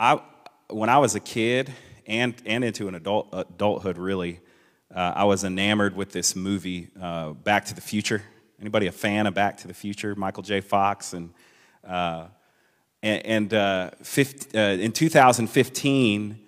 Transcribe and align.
I, 0.00 0.20
when 0.70 0.88
I 0.88 0.98
was 0.98 1.16
a 1.16 1.20
kid 1.20 1.72
and, 2.06 2.34
and 2.46 2.62
into 2.62 2.86
an 2.86 2.94
adult, 2.94 3.28
adulthood, 3.32 3.98
really, 3.98 4.40
uh, 4.94 5.12
I 5.16 5.24
was 5.24 5.42
enamored 5.42 5.96
with 5.96 6.12
this 6.12 6.36
movie, 6.36 6.88
uh, 7.00 7.30
Back 7.30 7.64
to 7.66 7.74
the 7.74 7.80
Future. 7.80 8.22
Anybody 8.60 8.86
a 8.86 8.92
fan 8.92 9.26
of 9.26 9.34
Back 9.34 9.56
to 9.58 9.68
the 9.68 9.74
Future? 9.74 10.14
Michael 10.14 10.44
J. 10.44 10.60
Fox 10.60 11.12
and 11.12 11.34
uh, 11.84 12.26
and, 13.00 13.54
uh, 13.54 13.90
50, 14.02 14.58
uh, 14.58 14.72
in 14.72 14.90
2015 14.90 16.40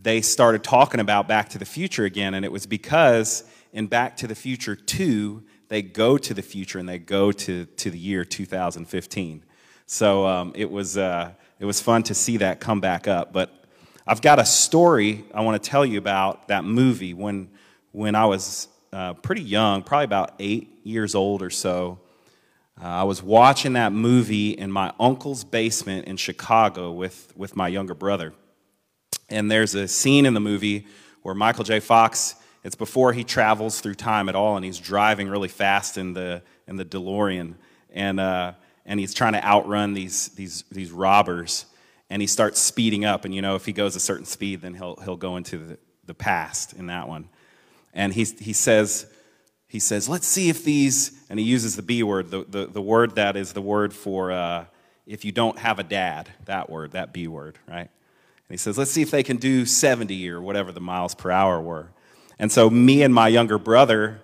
they 0.00 0.20
started 0.20 0.62
talking 0.62 1.00
about 1.00 1.28
Back 1.28 1.50
to 1.50 1.58
the 1.58 1.64
Future 1.64 2.04
again, 2.04 2.34
and 2.34 2.44
it 2.44 2.52
was 2.52 2.66
because 2.66 3.44
in 3.72 3.86
Back 3.86 4.16
to 4.18 4.26
the 4.26 4.34
Future 4.34 4.74
2 4.74 5.42
they 5.68 5.82
go 5.82 6.18
to 6.18 6.34
the 6.34 6.42
future 6.42 6.80
and 6.80 6.88
they 6.88 6.98
go 6.98 7.30
to, 7.30 7.64
to 7.64 7.90
the 7.90 7.98
year 7.98 8.24
2015. 8.24 9.44
So 9.86 10.26
um, 10.26 10.52
it 10.56 10.70
was 10.70 10.96
uh, 10.96 11.32
it 11.60 11.66
was 11.66 11.80
fun 11.80 12.02
to 12.04 12.14
see 12.14 12.38
that 12.38 12.58
come 12.58 12.80
back 12.80 13.06
up, 13.06 13.32
but 13.34 13.54
I've 14.06 14.22
got 14.22 14.38
a 14.38 14.46
story 14.46 15.24
I 15.32 15.42
want 15.42 15.62
to 15.62 15.70
tell 15.70 15.84
you 15.84 15.98
about 15.98 16.48
that 16.48 16.64
movie 16.64 17.12
when, 17.12 17.50
when 17.92 18.14
I 18.14 18.24
was 18.24 18.66
uh, 18.94 19.12
pretty 19.12 19.42
young, 19.42 19.82
probably 19.82 20.06
about 20.06 20.34
eight 20.38 20.80
years 20.84 21.14
old 21.14 21.42
or 21.42 21.50
so. 21.50 22.00
Uh, 22.82 22.86
I 22.86 23.02
was 23.04 23.22
watching 23.22 23.74
that 23.74 23.92
movie 23.92 24.52
in 24.52 24.72
my 24.72 24.94
uncle's 24.98 25.44
basement 25.44 26.08
in 26.08 26.16
Chicago 26.16 26.92
with, 26.92 27.30
with 27.36 27.54
my 27.54 27.68
younger 27.68 27.94
brother. 27.94 28.32
And 29.28 29.50
there's 29.50 29.74
a 29.74 29.86
scene 29.86 30.24
in 30.24 30.32
the 30.32 30.40
movie 30.40 30.86
where 31.22 31.34
Michael 31.34 31.64
J. 31.64 31.78
Fox, 31.78 32.36
it's 32.64 32.74
before 32.74 33.12
he 33.12 33.22
travels 33.22 33.80
through 33.82 33.94
time 33.94 34.30
at 34.30 34.34
all, 34.34 34.56
and 34.56 34.64
he's 34.64 34.78
driving 34.78 35.28
really 35.28 35.48
fast 35.48 35.98
in 35.98 36.14
the, 36.14 36.42
in 36.66 36.76
the 36.76 36.86
DeLorean. 36.86 37.56
And, 37.92 38.18
uh, 38.18 38.54
and 38.90 38.98
he's 38.98 39.14
trying 39.14 39.34
to 39.34 39.44
outrun 39.46 39.94
these, 39.94 40.30
these, 40.30 40.64
these 40.72 40.90
robbers 40.90 41.64
and 42.10 42.20
he 42.20 42.26
starts 42.26 42.58
speeding 42.58 43.04
up. 43.04 43.24
And 43.24 43.32
you 43.32 43.40
know, 43.40 43.54
if 43.54 43.64
he 43.64 43.72
goes 43.72 43.94
a 43.94 44.00
certain 44.00 44.26
speed, 44.26 44.62
then 44.62 44.74
he'll, 44.74 44.96
he'll 44.96 45.16
go 45.16 45.36
into 45.36 45.58
the, 45.58 45.78
the 46.06 46.14
past 46.14 46.72
in 46.72 46.86
that 46.86 47.06
one. 47.06 47.28
And 47.94 48.12
he, 48.12 48.24
he 48.24 48.52
says, 48.52 49.06
he 49.68 49.78
says, 49.78 50.08
let's 50.08 50.26
see 50.26 50.48
if 50.48 50.64
these, 50.64 51.22
and 51.30 51.38
he 51.38 51.44
uses 51.44 51.76
the 51.76 51.82
B 51.82 52.02
word, 52.02 52.32
the, 52.32 52.44
the, 52.48 52.66
the 52.66 52.82
word 52.82 53.14
that 53.14 53.36
is 53.36 53.52
the 53.52 53.62
word 53.62 53.94
for 53.94 54.32
uh, 54.32 54.64
if 55.06 55.24
you 55.24 55.30
don't 55.30 55.60
have 55.60 55.78
a 55.78 55.84
dad, 55.84 56.28
that 56.46 56.68
word, 56.68 56.90
that 56.90 57.12
B 57.12 57.28
word, 57.28 57.60
right? 57.68 57.78
And 57.78 57.88
he 58.48 58.56
says, 58.56 58.76
let's 58.76 58.90
see 58.90 59.02
if 59.02 59.12
they 59.12 59.22
can 59.22 59.36
do 59.36 59.66
70 59.66 60.28
or 60.30 60.42
whatever 60.42 60.72
the 60.72 60.80
miles 60.80 61.14
per 61.14 61.30
hour 61.30 61.60
were. 61.60 61.92
And 62.40 62.50
so 62.50 62.68
me 62.68 63.04
and 63.04 63.14
my 63.14 63.28
younger 63.28 63.56
brother 63.56 64.20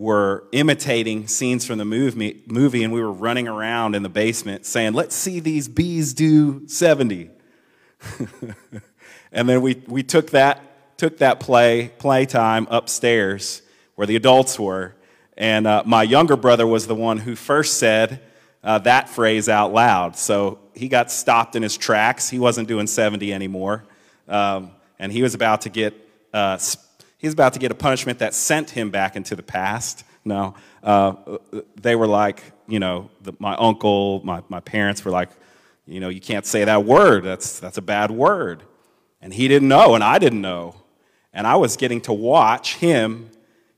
were 0.00 0.44
imitating 0.52 1.28
scenes 1.28 1.66
from 1.66 1.76
the 1.76 1.84
movie, 1.84 2.42
movie 2.46 2.82
and 2.82 2.90
we 2.90 3.02
were 3.02 3.12
running 3.12 3.46
around 3.46 3.94
in 3.94 4.02
the 4.02 4.08
basement 4.08 4.64
saying, 4.64 4.94
Let's 4.94 5.14
see 5.14 5.40
these 5.40 5.68
bees 5.68 6.14
do 6.14 6.66
70. 6.68 7.28
and 9.30 9.46
then 9.46 9.60
we, 9.60 9.82
we 9.86 10.02
took 10.02 10.30
that, 10.30 10.96
took 10.96 11.18
that 11.18 11.38
play, 11.38 11.92
playtime 11.98 12.66
upstairs 12.70 13.60
where 13.94 14.06
the 14.06 14.16
adults 14.16 14.58
were. 14.58 14.94
And 15.36 15.66
uh, 15.66 15.82
my 15.84 16.02
younger 16.02 16.36
brother 16.36 16.66
was 16.66 16.86
the 16.86 16.94
one 16.94 17.18
who 17.18 17.36
first 17.36 17.76
said 17.76 18.22
uh, 18.64 18.78
that 18.78 19.10
phrase 19.10 19.50
out 19.50 19.74
loud. 19.74 20.16
So 20.16 20.60
he 20.74 20.88
got 20.88 21.10
stopped 21.10 21.56
in 21.56 21.62
his 21.62 21.76
tracks. 21.76 22.30
He 22.30 22.38
wasn't 22.38 22.68
doing 22.68 22.86
70 22.86 23.34
anymore. 23.34 23.84
Um, 24.26 24.70
and 24.98 25.12
he 25.12 25.20
was 25.20 25.34
about 25.34 25.60
to 25.62 25.68
get 25.68 25.92
uh, 26.32 26.56
he's 27.20 27.34
about 27.34 27.52
to 27.52 27.58
get 27.58 27.70
a 27.70 27.74
punishment 27.74 28.18
that 28.18 28.34
sent 28.34 28.70
him 28.70 28.90
back 28.90 29.14
into 29.14 29.36
the 29.36 29.42
past. 29.42 30.04
No, 30.24 30.54
uh, 30.82 31.14
they 31.80 31.94
were 31.94 32.06
like, 32.06 32.42
you 32.66 32.80
know, 32.80 33.10
the, 33.22 33.32
my 33.38 33.54
uncle, 33.54 34.20
my, 34.24 34.42
my 34.48 34.60
parents 34.60 35.04
were 35.04 35.10
like, 35.10 35.28
you 35.86 36.00
know, 36.00 36.08
you 36.08 36.20
can't 36.20 36.46
say 36.46 36.64
that 36.64 36.84
word. 36.84 37.24
That's, 37.24 37.60
that's 37.60 37.78
a 37.78 37.82
bad 37.82 38.10
word. 38.10 38.62
And 39.20 39.34
he 39.34 39.48
didn't 39.48 39.68
know, 39.68 39.94
and 39.94 40.02
I 40.02 40.18
didn't 40.18 40.40
know. 40.40 40.76
And 41.32 41.46
I 41.46 41.56
was 41.56 41.76
getting 41.76 42.00
to 42.02 42.12
watch 42.12 42.76
him 42.76 43.30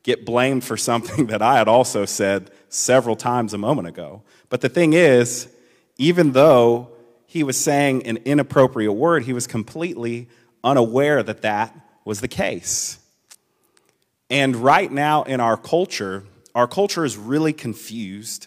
get 0.03 0.25
blamed 0.25 0.65
for 0.65 0.77
something 0.77 1.27
that 1.28 1.43
I 1.43 1.56
had 1.59 1.69
also 1.69 2.05
said 2.05 2.50
several 2.69 3.16
times 3.16 3.55
a 3.55 3.59
moment 3.59 3.89
ago. 3.89 4.22
But 4.49 4.61
the 4.61 4.69
thing 4.69 4.93
is, 4.93 5.49
even 5.97 6.33
though 6.33 6.91
he 7.27 7.43
was 7.43 7.59
saying 7.59 8.06
an 8.06 8.19
inappropriate 8.19 8.93
word, 8.93 9.25
he 9.25 9.33
was 9.33 9.47
completely 9.47 10.28
unaware 10.62 11.22
that 11.22 11.43
that 11.43 11.75
was 12.05 12.21
the 12.21 12.28
case. 12.28 12.99
And 14.32 14.56
right 14.56 14.91
now 14.91 15.25
in 15.25 15.41
our 15.41 15.59
culture, 15.59 16.25
our 16.54 16.66
culture 16.66 17.04
is 17.04 17.19
really 17.19 17.53
confused 17.53 18.47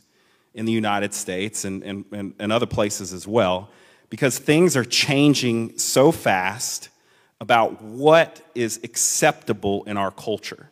in 0.55 0.65
the 0.65 0.71
United 0.71 1.13
States 1.13 1.63
and, 1.63 1.83
and, 1.83 2.05
and, 2.11 2.33
and 2.39 2.51
other 2.51 2.65
places 2.65 3.13
as 3.13 3.27
well 3.27 3.69
because 4.09 4.39
things 4.39 4.75
are 4.75 4.83
changing 4.83 5.77
so 5.77 6.11
fast 6.11 6.89
about 7.39 7.83
what 7.83 8.41
is 8.55 8.79
acceptable 8.83 9.83
in 9.83 9.95
our 9.95 10.09
culture, 10.09 10.71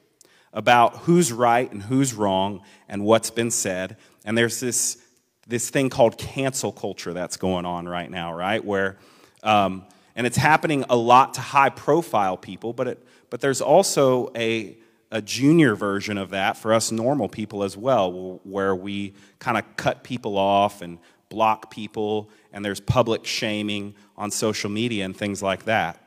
about 0.51 0.97
who's 0.97 1.31
right 1.31 1.71
and 1.71 1.83
who's 1.83 2.15
wrong 2.15 2.63
and 2.89 3.05
what's 3.05 3.29
been 3.29 3.51
said. 3.51 3.97
And 4.25 4.35
there's 4.35 4.59
this, 4.59 4.97
this 5.45 5.69
thing 5.69 5.91
called 5.91 6.17
cancel 6.17 6.71
culture 6.71 7.13
that's 7.13 7.37
going 7.37 7.67
on 7.67 7.87
right 7.87 8.09
now, 8.09 8.33
right? 8.33 8.65
Where, 8.65 8.97
um, 9.43 9.85
and 10.15 10.25
it's 10.25 10.37
happening 10.37 10.85
a 10.89 10.95
lot 10.95 11.35
to 11.35 11.41
high 11.41 11.69
profile 11.69 12.35
people, 12.35 12.73
but, 12.73 12.87
it, 12.87 13.07
but 13.29 13.41
there's 13.41 13.61
also 13.61 14.31
a, 14.35 14.75
a 15.13 15.21
junior 15.21 15.75
version 15.75 16.17
of 16.17 16.31
that 16.31 16.57
for 16.57 16.73
us 16.73 16.91
normal 16.91 17.29
people 17.29 17.63
as 17.63 17.77
well, 17.77 18.41
where 18.43 18.75
we 18.75 19.13
kind 19.37 19.57
of 19.59 19.77
cut 19.77 20.03
people 20.03 20.39
off 20.39 20.81
and 20.81 20.97
block 21.29 21.69
people, 21.69 22.31
and 22.51 22.65
there's 22.65 22.79
public 22.79 23.23
shaming 23.23 23.93
on 24.17 24.31
social 24.31 24.71
media 24.71 25.05
and 25.05 25.15
things 25.15 25.43
like 25.43 25.65
that. 25.65 25.99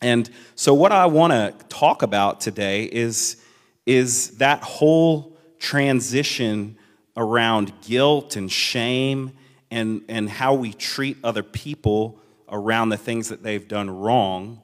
And 0.00 0.28
so, 0.54 0.72
what 0.72 0.90
I 0.90 1.04
want 1.04 1.34
to 1.34 1.54
talk 1.68 2.02
about 2.02 2.40
today 2.40 2.84
is, 2.84 3.36
is 3.84 4.38
that 4.38 4.62
whole 4.62 5.36
transition 5.58 6.78
around 7.18 7.72
guilt 7.82 8.36
and 8.36 8.50
shame 8.50 9.32
and, 9.70 10.02
and 10.08 10.30
how 10.30 10.54
we 10.54 10.72
treat 10.72 11.18
other 11.22 11.42
people 11.42 12.18
around 12.48 12.88
the 12.88 12.96
things 12.96 13.28
that 13.28 13.42
they've 13.42 13.68
done 13.68 13.90
wrong 13.90 14.62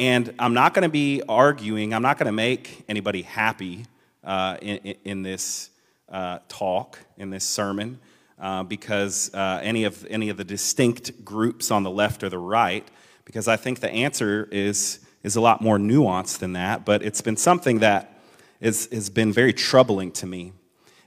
and 0.00 0.32
I'm 0.38 0.54
not 0.54 0.72
going 0.72 0.84
to 0.84 0.88
be 0.88 1.20
arguing, 1.28 1.92
I'm 1.92 2.00
not 2.00 2.16
going 2.16 2.24
to 2.26 2.32
make 2.32 2.84
anybody 2.88 3.20
happy 3.20 3.84
uh, 4.24 4.56
in, 4.62 4.78
in, 5.04 5.22
this 5.22 5.68
uh, 6.08 6.38
talk, 6.48 6.98
in 7.18 7.28
this 7.28 7.44
sermon, 7.44 7.98
uh, 8.38 8.62
because 8.62 9.30
uh, 9.34 9.60
any, 9.62 9.84
of, 9.84 10.06
any 10.08 10.30
of 10.30 10.38
the 10.38 10.44
distinct 10.44 11.22
groups 11.22 11.70
on 11.70 11.82
the 11.82 11.90
left 11.90 12.24
or 12.24 12.30
the 12.30 12.38
right, 12.38 12.88
because 13.26 13.46
I 13.46 13.56
think 13.56 13.80
the 13.80 13.90
answer 13.90 14.48
is, 14.50 15.00
is 15.22 15.36
a 15.36 15.40
lot 15.42 15.60
more 15.60 15.76
nuanced 15.76 16.38
than 16.38 16.54
that, 16.54 16.86
but 16.86 17.02
it's 17.02 17.20
been 17.20 17.36
something 17.36 17.80
that 17.80 18.22
is, 18.58 18.88
has 18.90 19.10
been 19.10 19.34
very 19.34 19.52
troubling 19.52 20.12
to 20.12 20.26
me. 20.26 20.54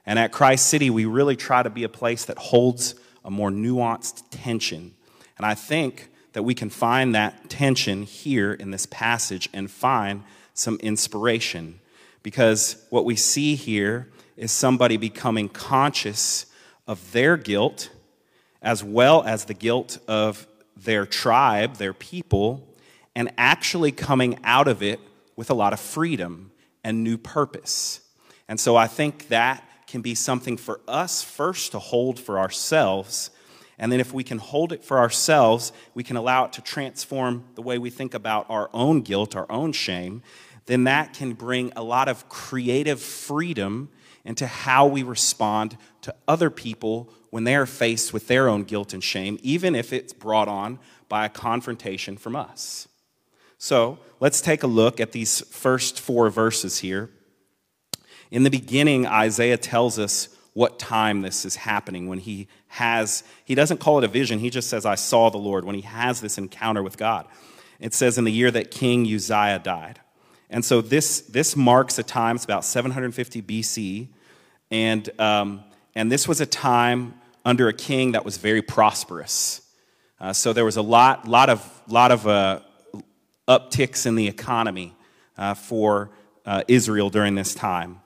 And 0.06 0.20
at 0.20 0.32
Christ 0.32 0.68
City, 0.68 0.92
we 0.92 1.06
really 1.06 1.36
try 1.36 1.64
to 1.64 1.70
be 1.72 1.84
a 1.84 1.90
place 1.90 2.26
that 2.26 2.38
holds 2.38 2.94
a 3.26 3.32
more 3.32 3.50
nuanced 3.50 4.22
tension. 4.30 4.94
And 5.38 5.48
I 5.48 5.56
think 5.56 6.10
that 6.34 6.44
we 6.44 6.54
can 6.54 6.70
find 6.70 7.16
that 7.16 7.50
tension 7.50 8.04
here 8.04 8.54
in 8.54 8.72
this 8.72 8.86
passage 8.88 9.50
and 9.54 9.70
find 9.70 10.24
some 10.54 10.78
inspiration. 10.78 11.80
Because 12.22 12.86
what 12.90 13.06
we 13.06 13.16
see 13.16 13.56
here 13.56 14.10
is 14.36 14.52
somebody 14.52 14.98
becoming 14.98 15.50
conscious 15.50 16.46
of 16.88 17.12
their 17.12 17.38
guilt 17.38 17.90
as 18.62 18.84
well 18.84 19.24
as 19.24 19.46
the 19.46 19.54
guilt 19.54 20.00
of 20.08 20.48
their 20.78 21.06
tribe, 21.06 21.76
their 21.76 21.94
people, 21.94 22.68
and 23.16 23.32
actually 23.38 23.92
coming 23.92 24.40
out 24.44 24.68
of 24.68 24.82
it 24.82 25.00
with 25.36 25.50
a 25.50 25.54
lot 25.54 25.74
of 25.74 25.80
freedom 25.80 26.52
and 26.84 27.04
new 27.04 27.18
purpose. 27.18 28.00
And 28.48 28.60
so 28.60 28.76
I 28.76 28.88
think 28.88 29.28
that 29.28 29.64
can 29.88 30.02
be 30.02 30.16
something 30.16 30.58
for 30.58 30.80
us 30.88 31.22
first 31.22 31.74
to 31.74 31.80
hold 31.80 32.20
for 32.20 32.40
ourselves 32.40 33.30
and 33.84 33.92
then, 33.92 34.00
if 34.00 34.14
we 34.14 34.24
can 34.24 34.38
hold 34.38 34.72
it 34.72 34.82
for 34.82 34.98
ourselves, 34.98 35.74
we 35.94 36.06
can 36.06 36.16
allow 36.16 36.46
it 36.46 36.54
to 36.54 36.62
transform 36.62 37.44
the 37.56 37.62
way 37.62 37.78
we 37.78 37.90
think 37.90 38.14
about 38.14 38.46
our 38.48 38.70
own 38.74 39.02
guilt, 39.02 39.36
our 39.36 39.46
own 39.52 39.74
shame. 39.74 40.24
Then 40.68 40.86
that 40.86 41.14
can 41.14 41.34
bring 41.34 41.74
a 41.76 41.84
lot 41.84 42.08
of 42.08 42.30
creative 42.30 43.02
freedom 43.02 43.90
into 44.24 44.48
how 44.48 44.88
we 44.88 45.04
respond 45.04 45.78
to 46.00 46.16
other 46.30 46.50
people 46.50 47.12
when 47.30 47.44
they 47.44 47.58
are 47.58 47.66
faced 47.66 48.14
with 48.14 48.28
their 48.28 48.48
own 48.48 48.64
guilt 48.64 48.94
and 48.94 49.04
shame, 49.04 49.38
even 49.42 49.76
if 49.76 49.92
it's 49.92 50.14
brought 50.14 50.48
on 50.48 50.80
by 51.10 51.26
a 51.26 51.30
confrontation 51.30 52.16
from 52.16 52.38
us. 52.38 52.88
So 53.58 54.00
let's 54.22 54.40
take 54.40 54.64
a 54.64 54.68
look 54.68 55.02
at 55.02 55.12
these 55.12 55.42
first 55.42 56.00
four 56.00 56.30
verses 56.30 56.78
here. 56.78 57.10
In 58.32 58.44
the 58.44 58.50
beginning, 58.50 59.06
Isaiah 59.06 59.58
tells 59.58 60.00
us 60.00 60.30
what 60.54 60.80
time 60.80 61.22
this 61.22 61.44
is 61.44 61.58
happening 61.58 62.08
when 62.08 62.20
he 62.20 62.48
has, 62.74 63.24
he 63.46 63.54
doesn't 63.54 63.80
call 63.80 64.00
it 64.00 64.04
a 64.04 64.08
vision, 64.08 64.40
he 64.40 64.50
just 64.50 64.68
says, 64.68 64.84
I 64.84 64.96
saw 64.96 65.30
the 65.30 65.38
Lord, 65.38 65.64
when 65.64 65.76
he 65.76 65.82
has 65.82 66.22
this 66.22 66.40
encounter 66.40 66.82
with 66.82 66.98
God. 66.98 67.28
It 67.80 67.94
says 67.94 68.18
in 68.18 68.24
the 68.24 68.32
year 68.32 68.50
that 68.50 68.72
King 68.72 69.06
Uzziah 69.06 69.60
died. 69.64 70.00
And 70.50 70.66
so 70.66 70.82
this, 70.82 71.22
this 71.22 71.56
marks 71.56 72.00
a 72.00 72.04
time, 72.04 72.36
it's 72.36 72.46
about 72.46 72.66
750 72.66 73.44
BC, 73.44 74.08
and, 74.72 75.22
um, 75.22 75.64
and 75.94 76.12
this 76.12 76.28
was 76.28 76.42
a 76.42 76.48
time 76.48 77.14
under 77.46 77.68
a 77.68 77.74
king 77.74 78.14
that 78.14 78.26
was 78.26 78.38
very 78.38 78.64
prosperous. 78.64 79.62
Uh, 80.20 80.34
so 80.34 80.52
there 80.52 80.66
was 80.66 80.78
a 80.78 80.82
lot, 80.82 81.28
lot 81.28 81.50
of, 81.50 81.82
lot 81.88 82.12
of 82.12 82.26
uh, 82.26 82.60
upticks 83.48 84.08
in 84.08 84.16
the 84.16 84.28
economy 84.28 84.96
uh, 85.38 85.54
for 85.54 86.10
uh, 86.44 86.64
Israel 86.68 87.12
during 87.12 87.36
this 87.36 87.54
time. 87.54 88.02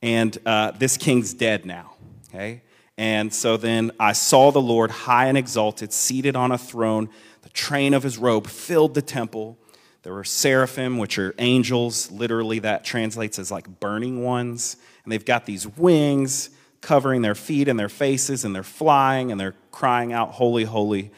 And 0.00 0.38
uh, 0.46 0.70
this 0.70 0.96
king's 0.96 1.34
dead 1.34 1.66
now, 1.66 1.92
okay? 2.28 2.62
And 2.98 3.32
so 3.32 3.56
then 3.56 3.92
I 4.00 4.12
saw 4.12 4.50
the 4.50 4.60
Lord 4.60 4.90
high 4.90 5.26
and 5.26 5.36
exalted, 5.36 5.92
seated 5.92 6.34
on 6.34 6.50
a 6.50 6.58
throne. 6.58 7.10
The 7.42 7.50
train 7.50 7.92
of 7.94 8.02
his 8.02 8.16
robe 8.16 8.46
filled 8.46 8.94
the 8.94 9.02
temple. 9.02 9.58
There 10.02 10.14
were 10.14 10.24
seraphim, 10.24 10.98
which 10.98 11.18
are 11.18 11.34
angels. 11.38 12.10
Literally, 12.10 12.60
that 12.60 12.84
translates 12.84 13.38
as 13.38 13.50
like 13.50 13.80
burning 13.80 14.22
ones. 14.22 14.76
And 15.04 15.12
they've 15.12 15.24
got 15.24 15.46
these 15.46 15.66
wings 15.66 16.50
covering 16.80 17.22
their 17.22 17.34
feet 17.34 17.68
and 17.68 17.78
their 17.78 17.88
faces, 17.88 18.44
and 18.44 18.54
they're 18.54 18.62
flying 18.62 19.30
and 19.32 19.40
they're 19.40 19.56
crying 19.72 20.12
out, 20.12 20.30
Holy, 20.30 20.64
holy. 20.64 21.10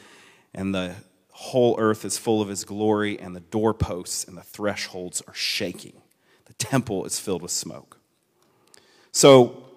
And 0.55 0.75
the 0.75 0.95
whole 1.31 1.77
earth 1.79 2.05
is 2.05 2.19
full 2.19 2.41
of 2.41 2.49
his 2.49 2.65
glory, 2.65 3.21
and 3.21 3.37
the 3.37 3.41
doorposts 3.41 4.25
and 4.25 4.37
the 4.37 4.43
thresholds 4.43 5.23
are 5.29 5.35
shaking. 5.35 6.01
The 6.47 6.55
temple 6.55 7.05
is 7.05 7.21
filled 7.21 7.43
with 7.43 7.53
smoke. 7.53 7.99
So, 9.13 9.68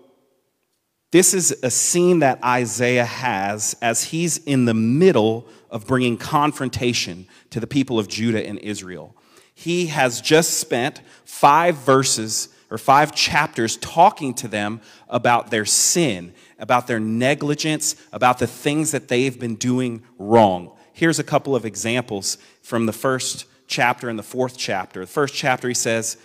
this 1.12 1.34
is 1.34 1.52
a 1.64 1.70
scene 1.70 2.20
that 2.20 2.44
Isaiah 2.44 3.06
has 3.06 3.76
as 3.82 4.06
he's 4.06 4.38
in 4.40 4.66
the 4.66 4.74
middle 4.74 5.48
of 5.70 5.86
bringing 5.86 6.18
confrontation 6.18 7.28
to 7.50 7.60
the 7.60 7.68
people 7.68 8.00
of 8.00 8.08
Judah 8.08 8.46
and 8.46 8.58
Israel. 8.60 9.16
He 9.54 9.88
has 9.88 10.22
just 10.22 10.58
spent 10.58 11.02
five 11.26 11.76
verses 11.76 12.50
or 12.70 12.78
five 12.78 13.14
chapters 13.14 13.76
talking 13.78 14.34
to 14.36 14.48
them 14.48 14.80
about 15.10 15.52
their 15.52 15.66
sin, 15.66 16.34
about 16.58 16.88
their 16.88 17.00
negligence, 17.00 17.96
about 18.14 18.40
the 18.40 18.48
things 18.48 18.92
that 18.92 19.10
they've 19.10 19.38
been 19.38 19.56
doing 19.56 20.04
wrong. 20.18 20.76
Here's 20.94 21.20
a 21.20 21.24
couple 21.24 21.56
of 21.56 21.66
examples 21.66 22.38
from 22.62 22.86
the 22.86 22.94
first 22.94 23.46
chapter 23.68 24.08
and 24.08 24.18
the 24.18 24.24
fourth 24.24 24.58
chapter. 24.58 25.02
The 25.02 25.08
first 25.08 25.34
chapter, 25.34 25.68
he 25.68 25.74
says, 25.74 26.18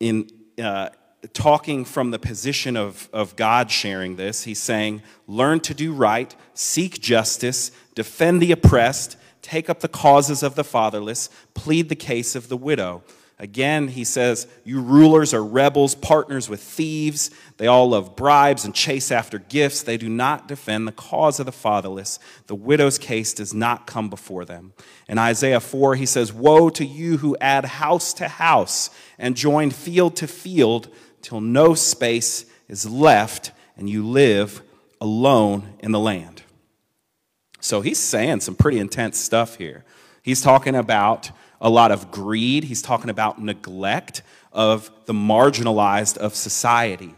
in 0.00 0.28
uh, 0.62 0.90
talking 1.32 1.84
from 1.84 2.10
the 2.10 2.18
position 2.18 2.76
of, 2.76 3.08
of 3.12 3.36
God 3.36 3.70
sharing 3.70 4.16
this, 4.16 4.44
he's 4.44 4.60
saying, 4.60 5.02
Learn 5.26 5.60
to 5.60 5.74
do 5.74 5.92
right, 5.92 6.34
seek 6.52 7.00
justice, 7.00 7.70
defend 7.94 8.42
the 8.42 8.52
oppressed, 8.52 9.16
take 9.42 9.70
up 9.70 9.80
the 9.80 9.88
causes 9.88 10.42
of 10.42 10.54
the 10.54 10.64
fatherless, 10.64 11.30
plead 11.54 11.88
the 11.88 11.96
case 11.96 12.34
of 12.34 12.48
the 12.48 12.56
widow. 12.56 13.02
Again, 13.38 13.88
he 13.88 14.04
says, 14.04 14.46
You 14.64 14.80
rulers 14.80 15.34
are 15.34 15.44
rebels, 15.44 15.96
partners 15.96 16.48
with 16.48 16.62
thieves. 16.62 17.30
They 17.56 17.66
all 17.66 17.90
love 17.90 18.14
bribes 18.14 18.64
and 18.64 18.72
chase 18.72 19.10
after 19.10 19.40
gifts. 19.40 19.82
They 19.82 19.96
do 19.96 20.08
not 20.08 20.46
defend 20.46 20.86
the 20.86 20.92
cause 20.92 21.40
of 21.40 21.46
the 21.46 21.52
fatherless. 21.52 22.20
The 22.46 22.54
widow's 22.54 22.96
case 22.96 23.34
does 23.34 23.52
not 23.52 23.88
come 23.88 24.08
before 24.08 24.44
them. 24.44 24.72
In 25.08 25.18
Isaiah 25.18 25.60
4, 25.60 25.96
he 25.96 26.06
says, 26.06 26.32
Woe 26.32 26.70
to 26.70 26.86
you 26.86 27.18
who 27.18 27.36
add 27.40 27.64
house 27.64 28.14
to 28.14 28.28
house 28.28 28.90
and 29.18 29.36
join 29.36 29.72
field 29.72 30.14
to 30.16 30.28
field 30.28 30.88
till 31.24 31.40
no 31.40 31.74
space 31.74 32.44
is 32.68 32.88
left 32.88 33.50
and 33.76 33.88
you 33.88 34.06
live 34.06 34.62
alone 35.00 35.74
in 35.80 35.90
the 35.90 35.98
land. 35.98 36.42
So 37.60 37.80
he's 37.80 37.98
saying 37.98 38.40
some 38.40 38.54
pretty 38.54 38.78
intense 38.78 39.18
stuff 39.18 39.56
here. 39.56 39.84
He's 40.22 40.42
talking 40.42 40.76
about 40.76 41.30
a 41.60 41.70
lot 41.70 41.90
of 41.90 42.10
greed, 42.10 42.64
he's 42.64 42.82
talking 42.82 43.08
about 43.08 43.42
neglect 43.42 44.22
of 44.52 44.90
the 45.06 45.14
marginalized 45.14 46.18
of 46.18 46.34
society. 46.34 47.14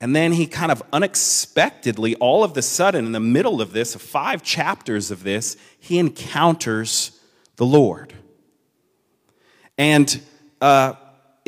And 0.00 0.16
then 0.16 0.32
he 0.32 0.46
kind 0.46 0.72
of 0.72 0.82
unexpectedly, 0.92 2.14
all 2.16 2.42
of 2.42 2.54
the 2.54 2.62
sudden, 2.62 3.04
in 3.04 3.12
the 3.12 3.20
middle 3.20 3.60
of 3.60 3.72
this, 3.72 3.94
five 3.96 4.42
chapters 4.42 5.10
of 5.10 5.24
this, 5.24 5.56
he 5.78 5.98
encounters 5.98 7.20
the 7.56 7.66
Lord. 7.66 8.14
And 9.76 10.20
uh, 10.60 10.94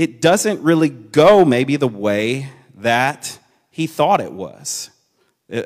it 0.00 0.22
doesn't 0.22 0.62
really 0.62 0.88
go 0.88 1.44
maybe 1.44 1.76
the 1.76 1.86
way 1.86 2.48
that 2.76 3.38
he 3.68 3.86
thought 3.86 4.22
it 4.22 4.32
was 4.32 4.88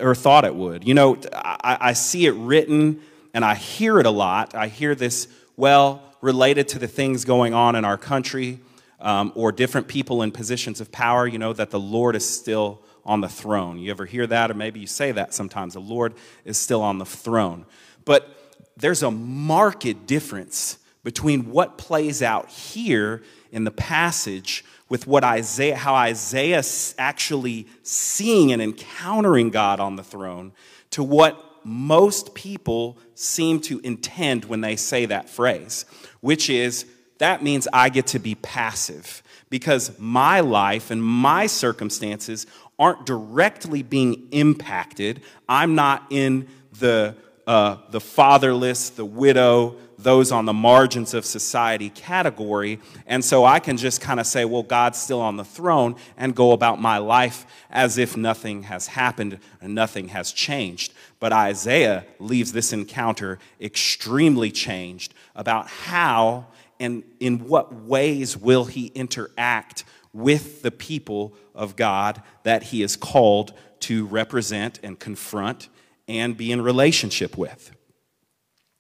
or 0.00 0.12
thought 0.12 0.44
it 0.44 0.56
would. 0.56 0.84
You 0.84 0.92
know, 0.92 1.16
I, 1.32 1.78
I 1.80 1.92
see 1.92 2.26
it 2.26 2.32
written 2.32 3.00
and 3.32 3.44
I 3.44 3.54
hear 3.54 4.00
it 4.00 4.06
a 4.06 4.10
lot. 4.10 4.56
I 4.56 4.66
hear 4.66 4.96
this, 4.96 5.28
well, 5.56 6.02
related 6.20 6.66
to 6.70 6.80
the 6.80 6.88
things 6.88 7.24
going 7.24 7.54
on 7.54 7.76
in 7.76 7.84
our 7.84 7.96
country 7.96 8.58
um, 8.98 9.30
or 9.36 9.52
different 9.52 9.86
people 9.86 10.20
in 10.22 10.32
positions 10.32 10.80
of 10.80 10.90
power, 10.90 11.28
you 11.28 11.38
know, 11.38 11.52
that 11.52 11.70
the 11.70 11.78
Lord 11.78 12.16
is 12.16 12.28
still 12.28 12.82
on 13.04 13.20
the 13.20 13.28
throne. 13.28 13.78
You 13.78 13.92
ever 13.92 14.04
hear 14.04 14.26
that? 14.26 14.50
Or 14.50 14.54
maybe 14.54 14.80
you 14.80 14.88
say 14.88 15.12
that 15.12 15.32
sometimes. 15.32 15.74
The 15.74 15.80
Lord 15.80 16.12
is 16.44 16.58
still 16.58 16.82
on 16.82 16.98
the 16.98 17.06
throne. 17.06 17.66
But 18.04 18.36
there's 18.76 19.04
a 19.04 19.12
marked 19.12 20.08
difference 20.08 20.78
between 21.04 21.50
what 21.50 21.78
plays 21.78 22.22
out 22.22 22.48
here 22.48 23.22
in 23.52 23.62
the 23.62 23.70
passage 23.70 24.64
with 24.88 25.06
what 25.06 25.22
Isaiah, 25.22 25.76
how 25.76 25.94
Isaiah 25.94 26.62
actually 26.98 27.66
seeing 27.82 28.52
and 28.52 28.60
encountering 28.60 29.50
God 29.50 29.80
on 29.80 29.96
the 29.96 30.02
throne 30.02 30.52
to 30.90 31.02
what 31.02 31.40
most 31.64 32.34
people 32.34 32.98
seem 33.14 33.60
to 33.60 33.80
intend 33.80 34.44
when 34.46 34.60
they 34.60 34.76
say 34.76 35.06
that 35.06 35.30
phrase, 35.30 35.84
which 36.20 36.50
is 36.50 36.86
that 37.18 37.42
means 37.42 37.68
I 37.72 37.88
get 37.88 38.08
to 38.08 38.18
be 38.18 38.34
passive 38.34 39.22
because 39.48 39.96
my 39.98 40.40
life 40.40 40.90
and 40.90 41.02
my 41.02 41.46
circumstances 41.46 42.46
aren't 42.78 43.06
directly 43.06 43.82
being 43.82 44.28
impacted. 44.32 45.22
I'm 45.48 45.74
not 45.74 46.04
in 46.10 46.48
the, 46.80 47.14
uh, 47.46 47.76
the 47.90 48.00
fatherless, 48.00 48.90
the 48.90 49.04
widow, 49.04 49.76
those 50.04 50.30
on 50.30 50.44
the 50.44 50.52
margins 50.52 51.14
of 51.14 51.24
society 51.24 51.90
category. 51.90 52.78
And 53.06 53.24
so 53.24 53.44
I 53.44 53.58
can 53.58 53.76
just 53.76 54.00
kind 54.00 54.20
of 54.20 54.26
say, 54.26 54.44
well, 54.44 54.62
God's 54.62 55.00
still 55.00 55.20
on 55.20 55.36
the 55.36 55.44
throne 55.44 55.96
and 56.16 56.36
go 56.36 56.52
about 56.52 56.80
my 56.80 56.98
life 56.98 57.46
as 57.70 57.98
if 57.98 58.16
nothing 58.16 58.64
has 58.64 58.86
happened 58.86 59.40
and 59.60 59.74
nothing 59.74 60.08
has 60.08 60.30
changed. 60.30 60.92
But 61.18 61.32
Isaiah 61.32 62.04
leaves 62.20 62.52
this 62.52 62.72
encounter 62.72 63.38
extremely 63.60 64.50
changed 64.52 65.14
about 65.34 65.68
how 65.68 66.46
and 66.78 67.02
in 67.18 67.48
what 67.48 67.74
ways 67.74 68.36
will 68.36 68.66
he 68.66 68.86
interact 68.94 69.84
with 70.12 70.62
the 70.62 70.70
people 70.70 71.34
of 71.54 71.76
God 71.76 72.22
that 72.44 72.64
he 72.64 72.82
is 72.82 72.94
called 72.94 73.52
to 73.80 74.06
represent 74.06 74.80
and 74.82 74.98
confront 74.98 75.68
and 76.06 76.36
be 76.36 76.52
in 76.52 76.62
relationship 76.62 77.36
with. 77.36 77.70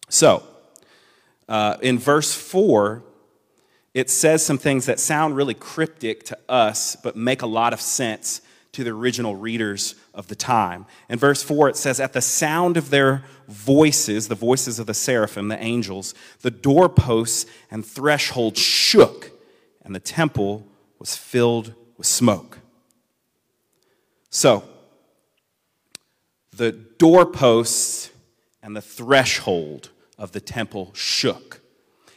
So, 0.08 0.42
uh, 1.48 1.76
in 1.82 1.98
verse 1.98 2.34
4, 2.34 3.02
it 3.92 4.10
says 4.10 4.44
some 4.44 4.58
things 4.58 4.86
that 4.86 4.98
sound 4.98 5.36
really 5.36 5.54
cryptic 5.54 6.24
to 6.24 6.38
us, 6.48 6.96
but 6.96 7.16
make 7.16 7.42
a 7.42 7.46
lot 7.46 7.72
of 7.72 7.80
sense 7.80 8.40
to 8.72 8.82
the 8.82 8.90
original 8.90 9.36
readers 9.36 9.94
of 10.12 10.26
the 10.26 10.34
time. 10.34 10.84
In 11.08 11.18
verse 11.18 11.42
4, 11.42 11.68
it 11.68 11.76
says, 11.76 12.00
At 12.00 12.12
the 12.12 12.20
sound 12.20 12.76
of 12.76 12.90
their 12.90 13.24
voices, 13.46 14.26
the 14.26 14.34
voices 14.34 14.78
of 14.80 14.86
the 14.86 14.94
seraphim, 14.94 15.48
the 15.48 15.62
angels, 15.62 16.12
the 16.40 16.50
doorposts 16.50 17.46
and 17.70 17.86
threshold 17.86 18.58
shook, 18.58 19.30
and 19.84 19.94
the 19.94 20.00
temple 20.00 20.66
was 20.98 21.16
filled 21.16 21.74
with 21.96 22.06
smoke. 22.06 22.58
So, 24.28 24.64
the 26.52 26.72
doorposts 26.72 28.10
and 28.60 28.74
the 28.74 28.82
threshold 28.82 29.90
of 30.18 30.32
the 30.32 30.40
temple 30.40 30.90
shook. 30.94 31.60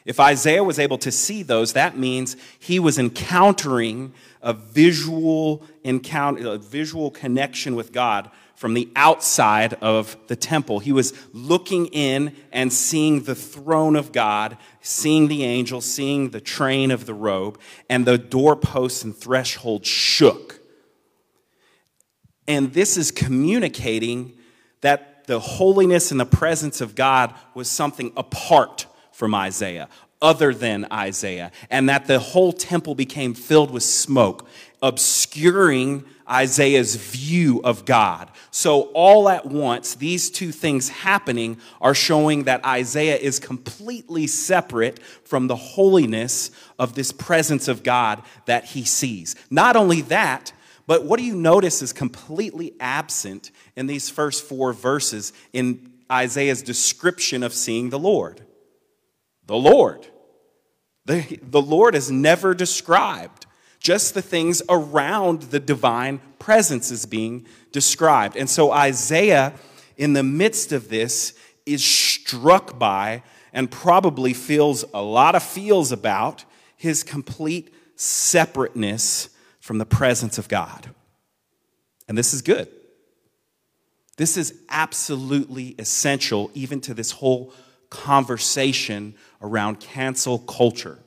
If 0.06 0.20
Isaiah 0.22 0.64
was 0.64 0.80
able 0.80 0.98
to 1.00 1.12
see 1.12 1.44
those, 1.44 1.74
that 1.74 1.98
means 1.98 2.38
he 2.58 2.80
was 2.80 2.98
encountering 2.98 4.14
a 4.42 4.54
visual 4.54 5.64
encounter, 5.84 6.54
a 6.54 6.58
visual 6.58 7.12
connection 7.12 7.76
with 7.76 7.92
God 7.92 8.32
from 8.56 8.74
the 8.74 8.90
outside 8.96 9.74
of 9.76 10.16
the 10.28 10.36
temple. 10.36 10.80
He 10.80 10.94
was 10.94 11.14
looking 11.34 11.88
in 11.88 12.36
and 12.52 12.72
seeing 12.72 13.24
the 13.24 13.36
throne 13.36 13.96
of 13.96 14.12
God, 14.12 14.58
seeing 14.82 15.28
the 15.28 15.44
angel, 15.44 15.82
seeing 15.82 16.30
the 16.30 16.42
train 16.42 16.90
of 16.90 17.06
the 17.06 17.14
robe, 17.14 17.60
and 17.90 18.06
the 18.06 18.18
doorposts 18.18 19.04
and 19.04 19.16
threshold 19.16 19.86
shook. 19.86 20.60
And 22.48 22.74
this 22.74 22.96
is 22.96 23.12
communicating 23.12 24.34
that 24.82 25.17
the 25.28 25.40
holiness 25.40 26.12
and 26.12 26.20
the 26.20 26.26
presence 26.26 26.82
of 26.82 26.96
God 26.96 27.34
was 27.54 27.70
something 27.70 28.12
apart 28.18 28.88
from 29.12 29.36
Isaiah, 29.36 29.90
other 30.22 30.54
than 30.54 30.88
Isaiah, 30.92 31.52
and 31.70 31.88
that 31.90 32.08
the 32.08 32.20
whole 32.20 32.52
temple 32.52 32.96
became 32.96 33.34
filled 33.34 33.70
with 33.70 33.84
smoke, 33.84 34.48
obscuring 34.82 36.06
Isaiah's 36.30 36.96
view 36.96 37.62
of 37.64 37.86
God. 37.86 38.30
So, 38.52 38.84
all 38.94 39.30
at 39.30 39.46
once, 39.46 39.96
these 39.96 40.30
two 40.30 40.52
things 40.52 40.90
happening 40.90 41.58
are 41.80 41.94
showing 41.94 42.44
that 42.44 42.66
Isaiah 42.66 43.18
is 43.18 43.40
completely 43.40 44.28
separate 44.28 45.02
from 45.24 45.48
the 45.48 45.56
holiness 45.56 46.52
of 46.80 46.94
this 46.96 47.12
presence 47.12 47.68
of 47.68 47.84
God 47.84 48.22
that 48.46 48.66
he 48.66 48.84
sees. 48.84 49.36
Not 49.50 49.76
only 49.76 50.02
that, 50.02 50.52
but 50.88 51.04
what 51.04 51.20
do 51.20 51.26
you 51.26 51.36
notice 51.36 51.82
is 51.82 51.92
completely 51.92 52.74
absent 52.80 53.52
in 53.76 53.88
these 53.88 54.10
first 54.10 54.44
four 54.44 54.72
verses 54.72 55.34
in 55.52 55.92
Isaiah's 56.10 56.62
description 56.62 57.44
of 57.44 57.54
seeing 57.54 57.90
the 57.90 58.00
Lord. 58.00 58.42
The 59.46 59.58
Lord. 59.58 60.08
The, 61.06 61.40
the 61.42 61.62
Lord 61.62 61.94
is 61.94 62.10
never 62.10 62.54
described. 62.54 63.46
Just 63.80 64.14
the 64.14 64.22
things 64.22 64.62
around 64.70 65.44
the 65.44 65.60
divine 65.60 66.22
presence 66.40 66.90
is 66.90 67.06
being 67.06 67.46
described. 67.74 68.38
And 68.38 68.50
so 68.50 68.72
Isaiah, 68.72 69.54
in 69.98 70.14
the 70.14 70.24
midst 70.24 70.72
of 70.72 70.88
this, 70.88 71.34
is 71.66 71.84
struck 71.84 72.80
by 72.80 73.24
and 73.52 73.70
probably 73.70 74.34
feels 74.34 74.86
a 74.94 75.02
lot 75.02 75.36
of 75.36 75.44
feels 75.44 75.92
about 75.92 76.46
his 76.78 77.04
complete 77.04 77.74
separateness 77.98 79.30
from 79.68 79.80
the 79.80 79.86
presence 79.86 80.38
of 80.38 80.48
God. 80.48 80.90
And 82.08 82.18
this 82.18 82.34
is 82.34 82.42
good. 82.42 82.70
This 84.16 84.38
is 84.38 84.54
absolutely 84.70 85.76
essential, 85.78 86.50
even 86.54 86.80
to 86.82 86.94
this 86.94 87.12
whole 87.12 87.54
conversation 87.90 89.14
around 89.42 89.82
cancel 89.82 90.40
culture. 90.40 91.00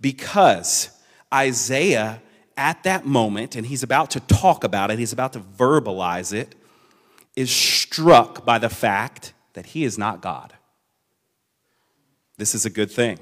Because 0.00 0.90
Isaiah, 1.32 2.20
at 2.56 2.82
that 2.82 3.06
moment, 3.06 3.54
and 3.54 3.64
he's 3.64 3.84
about 3.84 4.10
to 4.10 4.20
talk 4.20 4.64
about 4.64 4.90
it, 4.90 4.98
he's 4.98 5.12
about 5.12 5.34
to 5.34 5.38
verbalize 5.40 6.32
it, 6.32 6.56
is 7.36 7.48
struck 7.48 8.44
by 8.44 8.58
the 8.58 8.68
fact 8.68 9.34
that 9.52 9.66
he 9.66 9.84
is 9.84 9.96
not 9.96 10.20
God. 10.20 10.52
This 12.38 12.56
is 12.56 12.66
a 12.66 12.70
good 12.70 12.90
thing. 12.90 13.20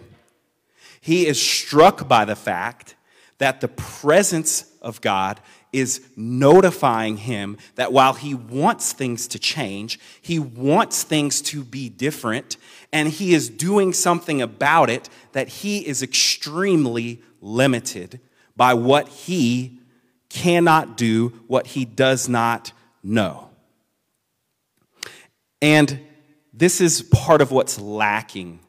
He 0.99 1.27
is 1.27 1.39
struck 1.39 2.09
by 2.09 2.25
the 2.25 2.37
fact 2.37 2.95
that 3.43 3.61
the 3.61 3.67
presence 3.67 4.71
of 4.83 5.01
God 5.01 5.41
is 5.73 6.01
notifying 6.15 7.17
him 7.17 7.57
that 7.75 7.93
while 7.93 8.13
he 8.13 8.35
wants 8.35 8.93
things 8.93 9.27
to 9.27 9.37
change, 9.37 9.99
he 10.21 10.39
wants 10.39 11.03
things 11.03 11.43
to 11.43 11.65
be 11.65 11.89
different, 11.89 12.57
and 12.93 13.09
he 13.09 13.35
is 13.35 13.49
doing 13.49 13.93
something 13.93 14.41
about 14.41 14.89
it, 14.91 15.09
that 15.33 15.49
he 15.49 15.85
is 15.85 16.05
extremely 16.05 17.21
limited 17.41 18.21
by 18.57 18.75
what 18.75 19.09
he 19.09 19.81
cannot 20.29 20.97
do, 20.97 21.31
what 21.49 21.67
he 21.67 21.85
does 21.85 22.29
not 22.29 22.71
know. 23.03 23.51
And 25.61 25.99
this 26.53 26.81
is 26.81 27.03
part 27.03 27.41
of 27.41 27.51
what's 27.51 27.81
lacking 27.81 28.61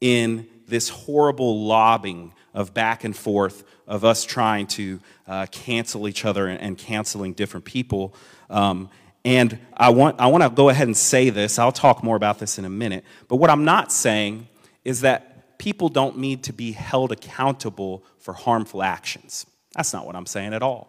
in 0.00 0.46
this 0.68 0.90
horrible 0.90 1.66
lobbing 1.66 2.34
of 2.54 2.74
back 2.74 3.04
and 3.04 3.16
forth 3.16 3.64
of 3.86 4.04
us 4.04 4.24
trying 4.24 4.66
to 4.66 5.00
uh, 5.26 5.46
cancel 5.50 6.08
each 6.08 6.24
other 6.24 6.46
and, 6.46 6.60
and 6.60 6.78
canceling 6.78 7.32
different 7.32 7.64
people. 7.64 8.14
Um, 8.50 8.90
and 9.24 9.58
I 9.76 9.90
want, 9.90 10.20
I 10.20 10.26
want 10.26 10.42
to 10.42 10.50
go 10.50 10.68
ahead 10.68 10.86
and 10.88 10.96
say 10.96 11.30
this. 11.30 11.58
I'll 11.58 11.72
talk 11.72 12.02
more 12.02 12.16
about 12.16 12.38
this 12.38 12.58
in 12.58 12.64
a 12.64 12.70
minute. 12.70 13.04
But 13.28 13.36
what 13.36 13.50
I'm 13.50 13.64
not 13.64 13.92
saying 13.92 14.48
is 14.84 15.02
that 15.02 15.58
people 15.58 15.88
don't 15.88 16.18
need 16.18 16.42
to 16.44 16.52
be 16.52 16.72
held 16.72 17.12
accountable 17.12 18.04
for 18.18 18.34
harmful 18.34 18.82
actions. 18.82 19.46
That's 19.74 19.92
not 19.92 20.06
what 20.06 20.16
I'm 20.16 20.26
saying 20.26 20.54
at 20.54 20.62
all. 20.62 20.88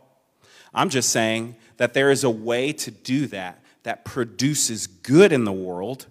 I'm 0.74 0.89
just 0.89 1.10
saying 1.10 1.55
that 1.77 1.93
there 1.93 2.10
is 2.10 2.24
a 2.24 2.29
way 2.29 2.74
to 2.74 2.91
do 2.91 3.27
that 3.27 3.63
that 3.84 4.05
produces 4.05 4.88
good 4.88 5.32
in 5.32 5.43
the 5.43 5.53
world 5.53 6.08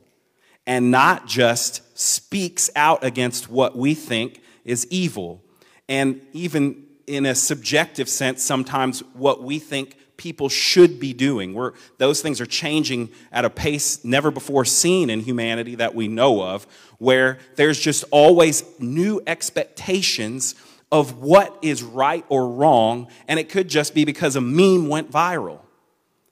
and 0.66 0.90
not 0.90 1.26
just 1.26 1.98
speaks 1.98 2.70
out 2.76 3.02
against 3.02 3.50
what 3.50 3.76
we 3.76 3.94
think 3.94 4.40
is 4.64 4.86
evil. 4.90 5.42
And 5.88 6.20
even 6.32 6.86
in 7.06 7.26
a 7.26 7.34
subjective 7.34 8.08
sense, 8.08 8.42
sometimes 8.42 9.00
what 9.14 9.42
we 9.42 9.58
think 9.58 9.96
people 10.16 10.48
should 10.48 11.00
be 11.00 11.12
doing. 11.12 11.52
We're, 11.52 11.72
those 11.98 12.22
things 12.22 12.40
are 12.40 12.46
changing 12.46 13.10
at 13.32 13.44
a 13.44 13.50
pace 13.50 14.04
never 14.04 14.30
before 14.30 14.64
seen 14.64 15.10
in 15.10 15.20
humanity 15.20 15.74
that 15.76 15.94
we 15.94 16.06
know 16.06 16.42
of, 16.42 16.66
where 16.98 17.38
there's 17.56 17.80
just 17.80 18.04
always 18.12 18.62
new 18.78 19.20
expectations 19.26 20.54
of 20.92 21.18
what 21.18 21.58
is 21.62 21.82
right 21.82 22.24
or 22.28 22.48
wrong, 22.48 23.08
and 23.26 23.40
it 23.40 23.48
could 23.48 23.66
just 23.68 23.94
be 23.94 24.04
because 24.04 24.36
a 24.36 24.40
meme 24.40 24.88
went 24.88 25.10
viral. 25.10 25.58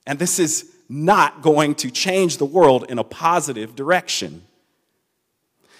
And 0.07 0.19
this 0.19 0.39
is 0.39 0.71
not 0.87 1.41
going 1.41 1.75
to 1.75 1.89
change 1.89 2.37
the 2.37 2.45
world 2.45 2.85
in 2.87 2.99
a 2.99 3.03
positive 3.03 3.75
direction. 3.75 4.43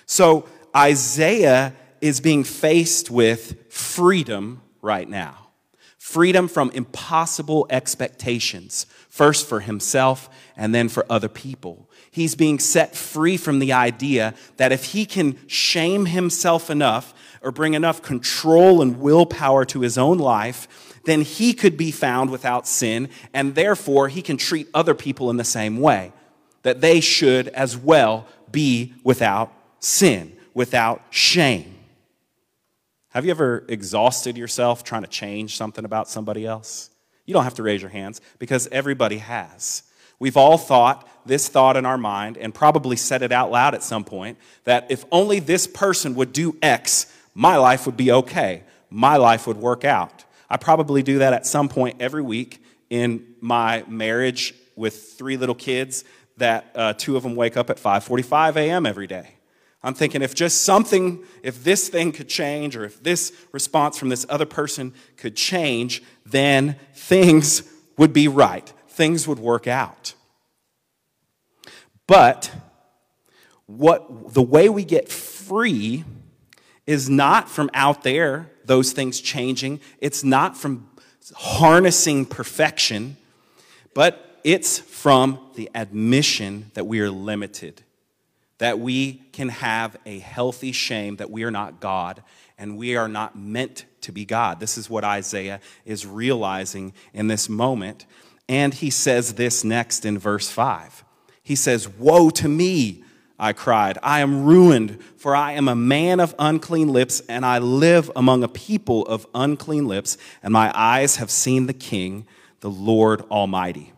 So 0.06 0.48
Isaiah 0.76 1.74
is 2.02 2.20
being 2.20 2.44
faced 2.44 3.10
with 3.10 3.72
freedom 3.72 4.62
right 4.82 5.08
now 5.08 5.42
freedom 6.02 6.48
from 6.48 6.72
impossible 6.72 7.68
expectations, 7.70 8.88
first 9.08 9.48
for 9.48 9.60
himself 9.60 10.32
and 10.58 10.74
then 10.74 10.90
for 10.90 11.06
other 11.12 11.30
people. 11.30 11.88
He's 12.10 12.34
being 12.34 12.58
set 12.58 12.96
free 12.96 13.38
from 13.38 13.60
the 13.60 13.72
idea 13.72 14.34
that 14.58 14.72
if 14.72 14.86
he 14.86 15.06
can 15.06 15.38
shame 15.48 16.08
himself 16.08 16.72
enough 16.72 17.14
or 17.44 17.52
bring 17.52 17.76
enough 17.76 18.02
control 18.02 18.82
and 18.82 19.00
willpower 19.00 19.64
to 19.66 19.82
his 19.82 19.96
own 19.96 20.18
life, 20.18 21.00
then 21.06 21.22
he 21.22 21.54
could 21.54 21.78
be 21.78 21.92
found 21.92 22.32
without 22.32 22.68
sin, 22.68 23.08
and 23.32 23.54
therefore 23.54 24.08
he 24.08 24.24
can 24.24 24.38
treat 24.38 24.68
other 24.74 24.96
people 24.96 25.30
in 25.30 25.38
the 25.38 25.44
same 25.44 25.80
way, 25.80 26.12
that 26.64 26.82
they 26.82 27.00
should 27.00 27.48
as 27.50 27.78
well 27.78 28.28
be 28.52 28.96
without 29.04 29.54
sin, 29.80 30.36
without 30.56 31.04
shame. 31.12 31.76
Have 33.12 33.26
you 33.26 33.32
ever 33.32 33.66
exhausted 33.68 34.38
yourself 34.38 34.86
trying 34.86 35.02
to 35.02 35.08
change 35.08 35.58
something 35.58 35.84
about 35.84 36.08
somebody 36.08 36.46
else? 36.46 36.90
You 37.26 37.34
don't 37.34 37.44
have 37.44 37.56
to 37.56 37.64
raise 37.64 37.82
your 37.82 37.90
hands 37.90 38.22
because 38.40 38.68
everybody 38.72 39.18
has. 39.18 39.84
We've 40.18 40.38
all 40.38 40.58
thought 40.58 41.10
this 41.26 41.50
thought 41.50 41.76
in 41.76 41.86
our 41.86 41.98
mind 41.98 42.38
and 42.38 42.54
probably 42.54 42.96
said 42.96 43.22
it 43.22 43.34
out 43.34 43.52
loud 43.52 43.76
at 43.76 43.84
some 43.84 44.06
point 44.06 44.38
that 44.64 44.90
if 44.90 45.04
only 45.12 45.40
this 45.40 45.68
person 45.68 46.16
would 46.16 46.32
do 46.32 46.56
X, 46.62 47.14
my 47.36 47.58
life 47.58 47.86
would 47.86 47.98
be 47.98 48.12
okay. 48.12 48.64
My 48.90 49.18
life 49.18 49.46
would 49.46 49.58
work 49.58 49.84
out. 49.84 50.24
I 50.50 50.56
probably 50.56 51.04
do 51.04 51.20
that 51.20 51.34
at 51.34 51.46
some 51.46 51.68
point 51.68 51.98
every 52.00 52.22
week 52.22 52.64
in 52.90 53.36
my 53.42 53.84
marriage 53.88 54.54
with 54.78 55.14
three 55.14 55.36
little 55.36 55.56
kids 55.56 56.06
that 56.38 56.72
uh, 56.76 56.94
two 56.94 57.18
of 57.18 57.24
them 57.24 57.36
wake 57.36 57.58
up 57.58 57.70
at 57.70 57.78
5:45 57.78 58.56
a.m. 58.56 58.86
every 58.86 59.08
day. 59.08 59.36
I'm 59.84 59.94
thinking 59.96 60.22
if 60.22 60.36
just 60.36 60.62
something, 60.62 61.24
if 61.42 61.64
this 61.64 61.90
thing 61.90 62.12
could 62.12 62.30
change, 62.30 62.76
or 62.76 62.86
if 62.86 63.02
this 63.02 63.34
response 63.52 63.98
from 63.98 64.10
this 64.10 64.26
other 64.30 64.46
person 64.46 64.94
could 65.18 65.36
change, 65.36 66.04
then 66.26 66.76
things 66.94 67.64
would 67.98 68.14
be 68.14 68.28
right. 68.28 68.72
Things 68.90 69.28
would 69.28 69.40
work 69.40 69.68
out. 69.68 70.14
But 72.06 72.52
what 73.66 74.34
the 74.34 74.42
way 74.42 74.70
we 74.70 74.84
get 74.84 75.10
free 75.10 76.04
is 76.86 77.10
not 77.10 77.50
from 77.50 77.70
out 77.74 78.04
there, 78.04 78.52
those 78.66 78.92
things 78.92 79.20
changing. 79.20 79.80
It's 80.00 80.24
not 80.24 80.58
from 80.58 80.90
harnessing 81.36 82.26
perfection, 82.26 83.18
but 83.94 84.40
it's 84.44 84.78
from 84.78 85.40
the 85.56 85.70
admission 85.74 86.72
that 86.74 86.86
we 86.86 87.00
are 87.00 87.10
limited 87.10 87.82
that 88.62 88.78
we 88.78 89.14
can 89.32 89.50
have 89.50 89.98
a 90.06 90.20
healthy 90.20 90.72
shame 90.72 91.16
that 91.16 91.32
we 91.32 91.42
are 91.42 91.50
not 91.50 91.80
God 91.80 92.22
and 92.60 92.78
we 92.78 92.96
are 92.96 93.08
not 93.08 93.36
meant 93.36 93.86
to 94.02 94.12
be 94.12 94.24
God. 94.24 94.60
This 94.60 94.78
is 94.78 94.88
what 94.88 95.04
Isaiah 95.04 95.60
is 95.84 96.06
realizing 96.06 96.94
in 97.12 97.26
this 97.26 97.50
moment. 97.50 98.06
And 98.48 98.72
he 98.72 98.92
says 98.92 99.34
this 99.34 99.64
next 99.64 100.06
in 100.06 100.20
verse 100.20 100.52
5. 100.52 101.04
He 101.42 101.56
says, 101.56 101.90
Woe 101.90 102.30
to 102.30 102.48
me, 102.48 103.04
I 103.40 103.52
cried. 103.52 103.98
I 104.04 104.20
am 104.20 104.46
ruined, 104.46 105.04
for 105.18 105.36
I 105.36 105.54
am 105.54 105.68
a 105.68 105.76
man 105.76 106.20
of 106.20 106.36
unclean 106.38 106.90
lips, 106.90 107.24
and 107.28 107.44
I 107.44 107.58
live 107.58 108.12
among 108.16 108.44
a 108.44 108.48
people 108.48 109.08
of 109.08 109.26
unclean 109.34 109.88
lips, 109.88 110.20
and 110.44 110.54
my 110.54 110.72
eyes 110.76 111.16
have 111.16 111.32
seen 111.32 111.66
the 111.66 111.74
King, 111.74 112.28
the 112.60 112.70
Lord 112.70 113.22
Almighty. 113.32 113.92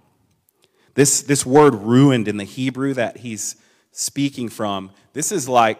This, 0.94 1.22
this 1.22 1.46
word 1.46 1.76
ruined 1.76 2.30
in 2.30 2.38
the 2.38 2.46
Hebrew 2.46 2.94
that 2.94 3.18
he's 3.18 3.58
speaking 3.94 4.50
from. 4.50 4.92
This 5.14 5.32
is 5.32 5.48
like 5.48 5.80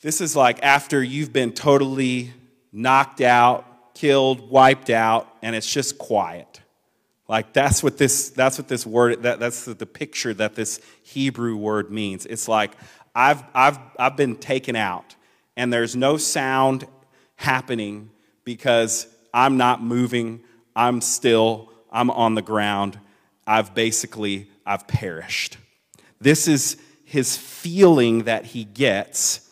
this 0.00 0.20
is 0.20 0.34
like 0.34 0.62
after 0.62 1.02
you've 1.02 1.32
been 1.32 1.52
totally 1.52 2.32
knocked 2.72 3.20
out, 3.20 3.94
killed, 3.94 4.48
wiped 4.48 4.90
out, 4.90 5.28
and 5.42 5.54
it's 5.54 5.70
just 5.70 5.98
quiet. 5.98 6.62
Like 7.28 7.52
that's 7.52 7.82
what 7.82 7.98
this 7.98 8.30
that's 8.30 8.56
what 8.56 8.68
this 8.68 8.86
word 8.86 9.22
that, 9.24 9.38
that's 9.38 9.66
the, 9.66 9.74
the 9.74 9.86
picture 9.86 10.32
that 10.34 10.54
this 10.54 10.80
Hebrew 11.02 11.56
word 11.56 11.90
means. 11.90 12.24
It's 12.24 12.48
like 12.48 12.72
I've 13.14 13.42
I've 13.52 13.78
I've 13.98 14.16
been 14.16 14.36
taken 14.36 14.76
out 14.76 15.14
and 15.56 15.72
there's 15.72 15.96
no 15.96 16.16
sound 16.16 16.86
happening 17.34 18.10
because 18.44 19.08
I'm 19.34 19.56
not 19.56 19.82
moving, 19.82 20.40
I'm 20.74 21.00
still, 21.00 21.70
I'm 21.90 22.10
on 22.10 22.34
the 22.34 22.42
ground. 22.42 22.98
I've 23.46 23.74
basically 23.74 24.48
I've 24.64 24.86
perished. 24.86 25.58
This 26.20 26.48
is 26.48 26.76
his 27.04 27.36
feeling 27.36 28.24
that 28.24 28.46
he 28.46 28.64
gets 28.64 29.48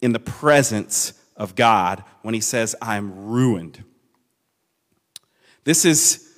in 0.00 0.12
the 0.12 0.18
presence 0.18 1.12
of 1.36 1.54
God 1.54 2.04
when 2.22 2.34
he 2.34 2.40
says, 2.40 2.74
I'm 2.80 3.26
ruined. 3.26 3.84
This 5.64 5.84
is, 5.84 6.30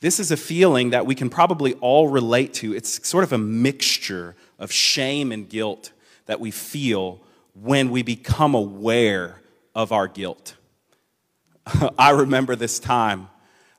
This 0.00 0.18
is 0.18 0.30
a 0.30 0.36
feeling 0.36 0.90
that 0.90 1.06
we 1.06 1.14
can 1.14 1.30
probably 1.30 1.74
all 1.74 2.08
relate 2.08 2.54
to. 2.54 2.74
It's 2.74 3.06
sort 3.06 3.24
of 3.24 3.32
a 3.32 3.38
mixture 3.38 4.34
of 4.58 4.72
shame 4.72 5.30
and 5.32 5.48
guilt 5.48 5.92
that 6.26 6.40
we 6.40 6.50
feel 6.50 7.20
when 7.54 7.90
we 7.90 8.02
become 8.02 8.54
aware 8.54 9.40
of 9.74 9.92
our 9.92 10.08
guilt. 10.08 10.56
I 11.98 12.10
remember 12.10 12.56
this 12.56 12.78
time. 12.78 13.28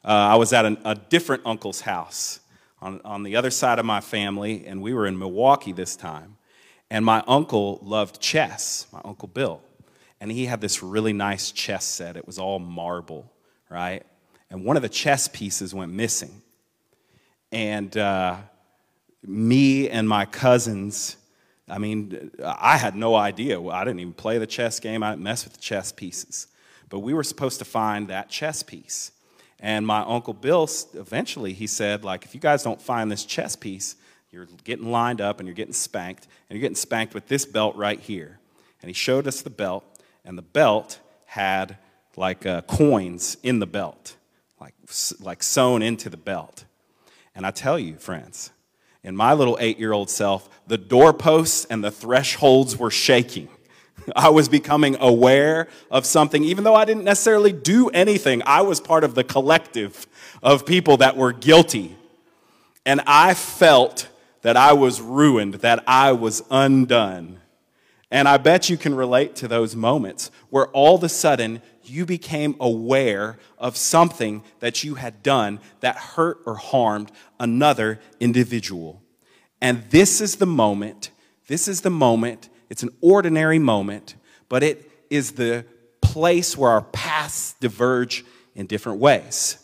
Uh, 0.05 0.09
I 0.09 0.35
was 0.35 0.53
at 0.53 0.65
an, 0.65 0.77
a 0.85 0.95
different 0.95 1.43
uncle's 1.45 1.81
house 1.81 2.39
on, 2.83 2.99
on 3.05 3.23
the 3.23 3.37
other 3.37 3.49
side 3.49 3.79
of 3.79 3.85
my 3.85 4.01
family, 4.01 4.65
and 4.67 4.81
we 4.81 4.93
were 4.93 5.07
in 5.07 5.17
Milwaukee 5.17 5.71
this 5.71 5.95
time. 5.95 6.35
And 6.89 7.05
my 7.05 7.23
uncle 7.27 7.79
loved 7.81 8.19
chess, 8.19 8.87
my 8.91 8.99
uncle 9.05 9.29
Bill. 9.29 9.61
And 10.19 10.29
he 10.29 10.45
had 10.45 10.59
this 10.59 10.83
really 10.83 11.13
nice 11.13 11.51
chess 11.51 11.85
set. 11.85 12.17
It 12.17 12.27
was 12.27 12.37
all 12.37 12.59
marble, 12.59 13.31
right? 13.69 14.05
And 14.49 14.65
one 14.65 14.75
of 14.75 14.81
the 14.81 14.89
chess 14.89 15.29
pieces 15.29 15.73
went 15.73 15.93
missing. 15.93 16.41
And 17.53 17.95
uh, 17.95 18.37
me 19.25 19.89
and 19.89 20.07
my 20.07 20.25
cousins, 20.25 21.15
I 21.69 21.77
mean, 21.77 22.31
I 22.43 22.77
had 22.77 22.95
no 22.95 23.15
idea. 23.15 23.61
I 23.61 23.85
didn't 23.85 24.01
even 24.01 24.13
play 24.13 24.37
the 24.39 24.47
chess 24.47 24.81
game, 24.81 25.03
I 25.03 25.11
didn't 25.11 25.23
mess 25.23 25.45
with 25.45 25.53
the 25.53 25.61
chess 25.61 25.93
pieces. 25.93 26.47
But 26.89 26.99
we 26.99 27.13
were 27.13 27.23
supposed 27.23 27.59
to 27.59 27.65
find 27.65 28.09
that 28.09 28.29
chess 28.29 28.61
piece. 28.61 29.13
And 29.63 29.87
my 29.87 30.01
uncle 30.01 30.33
Bill, 30.33 30.69
eventually, 30.93 31.53
he 31.53 31.67
said, 31.67 32.03
like, 32.03 32.25
if 32.25 32.35
you 32.35 32.41
guys 32.41 32.63
don't 32.63 32.81
find 32.81 33.09
this 33.09 33.23
chess 33.23 33.55
piece, 33.55 33.95
you're 34.29 34.49
getting 34.65 34.91
lined 34.91 35.21
up 35.21 35.39
and 35.39 35.47
you're 35.47 35.55
getting 35.55 35.73
spanked, 35.73 36.27
and 36.49 36.57
you're 36.57 36.61
getting 36.61 36.75
spanked 36.75 37.13
with 37.13 37.29
this 37.29 37.45
belt 37.45 37.77
right 37.77 37.99
here. 37.99 38.39
And 38.81 38.89
he 38.89 38.93
showed 38.93 39.25
us 39.25 39.41
the 39.41 39.49
belt, 39.49 39.85
and 40.25 40.37
the 40.37 40.41
belt 40.41 40.99
had 41.27 41.77
like 42.17 42.45
uh, 42.45 42.63
coins 42.63 43.37
in 43.41 43.59
the 43.59 43.65
belt, 43.65 44.17
like, 44.59 44.75
like 45.21 45.41
sewn 45.41 45.81
into 45.81 46.09
the 46.09 46.17
belt. 46.17 46.65
And 47.33 47.45
I 47.45 47.51
tell 47.51 47.79
you, 47.79 47.95
friends, 47.95 48.51
in 49.01 49.15
my 49.15 49.31
little 49.31 49.57
eight 49.61 49.79
year 49.79 49.93
old 49.93 50.09
self, 50.09 50.49
the 50.67 50.77
doorposts 50.77 51.63
and 51.65 51.81
the 51.81 51.89
thresholds 51.89 52.77
were 52.77 52.91
shaking. 52.91 53.47
I 54.15 54.29
was 54.29 54.49
becoming 54.49 54.97
aware 54.99 55.67
of 55.89 56.05
something, 56.05 56.43
even 56.43 56.63
though 56.63 56.75
I 56.75 56.85
didn't 56.85 57.03
necessarily 57.03 57.51
do 57.51 57.89
anything. 57.89 58.41
I 58.45 58.61
was 58.61 58.79
part 58.79 59.03
of 59.03 59.15
the 59.15 59.23
collective 59.23 60.07
of 60.41 60.65
people 60.65 60.97
that 60.97 61.15
were 61.15 61.31
guilty. 61.31 61.95
And 62.85 63.01
I 63.07 63.33
felt 63.33 64.09
that 64.41 64.57
I 64.57 64.73
was 64.73 65.01
ruined, 65.01 65.55
that 65.55 65.83
I 65.87 66.11
was 66.11 66.43
undone. 66.51 67.39
And 68.11 68.27
I 68.27 68.37
bet 68.37 68.69
you 68.69 68.77
can 68.77 68.93
relate 68.93 69.35
to 69.37 69.47
those 69.47 69.75
moments 69.75 70.29
where 70.49 70.67
all 70.67 70.95
of 70.95 71.03
a 71.03 71.09
sudden 71.09 71.61
you 71.83 72.05
became 72.05 72.55
aware 72.59 73.37
of 73.57 73.75
something 73.75 74.43
that 74.59 74.83
you 74.83 74.95
had 74.95 75.23
done 75.23 75.59
that 75.79 75.95
hurt 75.95 76.39
or 76.45 76.55
harmed 76.55 77.11
another 77.39 77.99
individual. 78.19 79.01
And 79.61 79.83
this 79.89 80.21
is 80.21 80.35
the 80.35 80.45
moment, 80.45 81.09
this 81.47 81.67
is 81.67 81.81
the 81.81 81.89
moment 81.89 82.49
it's 82.73 82.81
an 82.81 82.89
ordinary 83.01 83.59
moment, 83.59 84.15
but 84.49 84.63
it 84.63 84.89
is 85.11 85.33
the 85.33 85.63
place 86.01 86.57
where 86.57 86.71
our 86.71 86.81
paths 86.81 87.53
diverge 87.59 88.25
in 88.55 88.65
different 88.65 88.97
ways. 88.97 89.63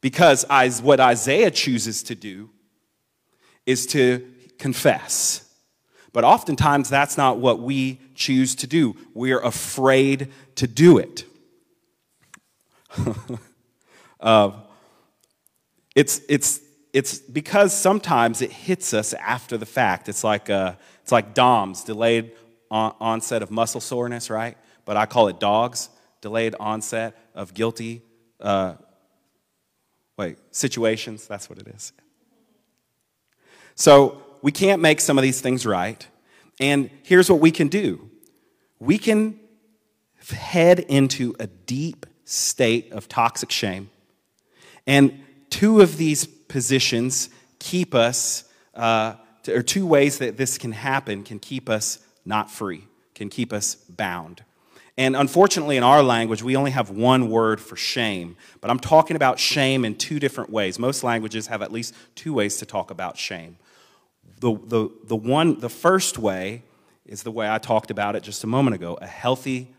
Because 0.00 0.44
what 0.82 0.98
Isaiah 0.98 1.52
chooses 1.52 2.02
to 2.02 2.16
do 2.16 2.50
is 3.64 3.86
to 3.86 4.28
confess. 4.58 5.48
But 6.12 6.24
oftentimes, 6.24 6.90
that's 6.90 7.16
not 7.16 7.38
what 7.38 7.60
we 7.60 8.00
choose 8.16 8.56
to 8.56 8.66
do. 8.66 8.96
We're 9.14 9.38
afraid 9.38 10.32
to 10.56 10.66
do 10.66 10.98
it. 10.98 11.24
uh, 14.20 14.50
it's, 15.94 16.20
it's, 16.28 16.60
it's 16.92 17.20
because 17.20 17.72
sometimes 17.72 18.42
it 18.42 18.50
hits 18.50 18.92
us 18.92 19.14
after 19.14 19.56
the 19.56 19.64
fact. 19.64 20.08
It's 20.08 20.24
like, 20.24 20.50
uh, 20.50 20.74
it's 21.02 21.12
like 21.12 21.34
DOMS, 21.34 21.84
delayed 21.84 22.32
on- 22.70 22.94
onset 23.00 23.42
of 23.42 23.50
muscle 23.50 23.80
soreness, 23.80 24.30
right? 24.30 24.56
But 24.84 24.96
I 24.96 25.06
call 25.06 25.28
it 25.28 25.38
DOGS, 25.38 25.90
delayed 26.20 26.54
onset 26.58 27.16
of 27.34 27.54
guilty, 27.54 28.02
uh, 28.40 28.74
wait, 30.16 30.38
situations. 30.50 31.26
That's 31.26 31.50
what 31.50 31.58
it 31.58 31.68
is. 31.68 31.92
So 33.74 34.22
we 34.42 34.52
can't 34.52 34.80
make 34.80 35.00
some 35.00 35.18
of 35.18 35.22
these 35.22 35.40
things 35.40 35.66
right. 35.66 36.06
And 36.60 36.90
here's 37.02 37.30
what 37.30 37.40
we 37.40 37.50
can 37.50 37.68
do 37.68 38.08
we 38.78 38.98
can 38.98 39.38
head 40.30 40.80
into 40.80 41.34
a 41.38 41.46
deep 41.46 42.06
state 42.24 42.92
of 42.92 43.08
toxic 43.08 43.50
shame. 43.50 43.90
And 44.86 45.22
two 45.50 45.80
of 45.80 45.96
these 45.96 46.24
positions 46.24 47.28
keep 47.58 47.94
us 47.94 48.44
uh, 48.74 49.14
or 49.48 49.62
two 49.62 49.86
ways 49.86 50.18
that 50.18 50.36
this 50.36 50.58
can 50.58 50.72
happen 50.72 51.22
can 51.22 51.38
keep 51.38 51.68
us 51.68 51.98
not 52.24 52.50
free, 52.50 52.84
can 53.14 53.28
keep 53.28 53.52
us 53.52 53.74
bound. 53.74 54.42
And 54.98 55.16
unfortunately, 55.16 55.76
in 55.76 55.82
our 55.82 56.02
language, 56.02 56.42
we 56.42 56.54
only 56.54 56.70
have 56.70 56.90
one 56.90 57.30
word 57.30 57.60
for 57.60 57.76
shame. 57.76 58.36
But 58.60 58.70
I'm 58.70 58.78
talking 58.78 59.16
about 59.16 59.38
shame 59.38 59.84
in 59.84 59.94
two 59.94 60.20
different 60.20 60.50
ways. 60.50 60.78
Most 60.78 61.02
languages 61.02 61.46
have 61.46 61.62
at 61.62 61.72
least 61.72 61.94
two 62.14 62.34
ways 62.34 62.58
to 62.58 62.66
talk 62.66 62.90
about 62.90 63.16
shame. 63.16 63.56
The, 64.40 64.52
the, 64.52 64.90
the, 65.04 65.16
one, 65.16 65.60
the 65.60 65.70
first 65.70 66.18
way 66.18 66.62
is 67.06 67.22
the 67.22 67.30
way 67.30 67.50
I 67.50 67.58
talked 67.58 67.90
about 67.90 68.16
it 68.16 68.22
just 68.22 68.44
a 68.44 68.46
moment 68.46 68.74
ago 68.74 68.98
a 69.00 69.06
healthy 69.06 69.74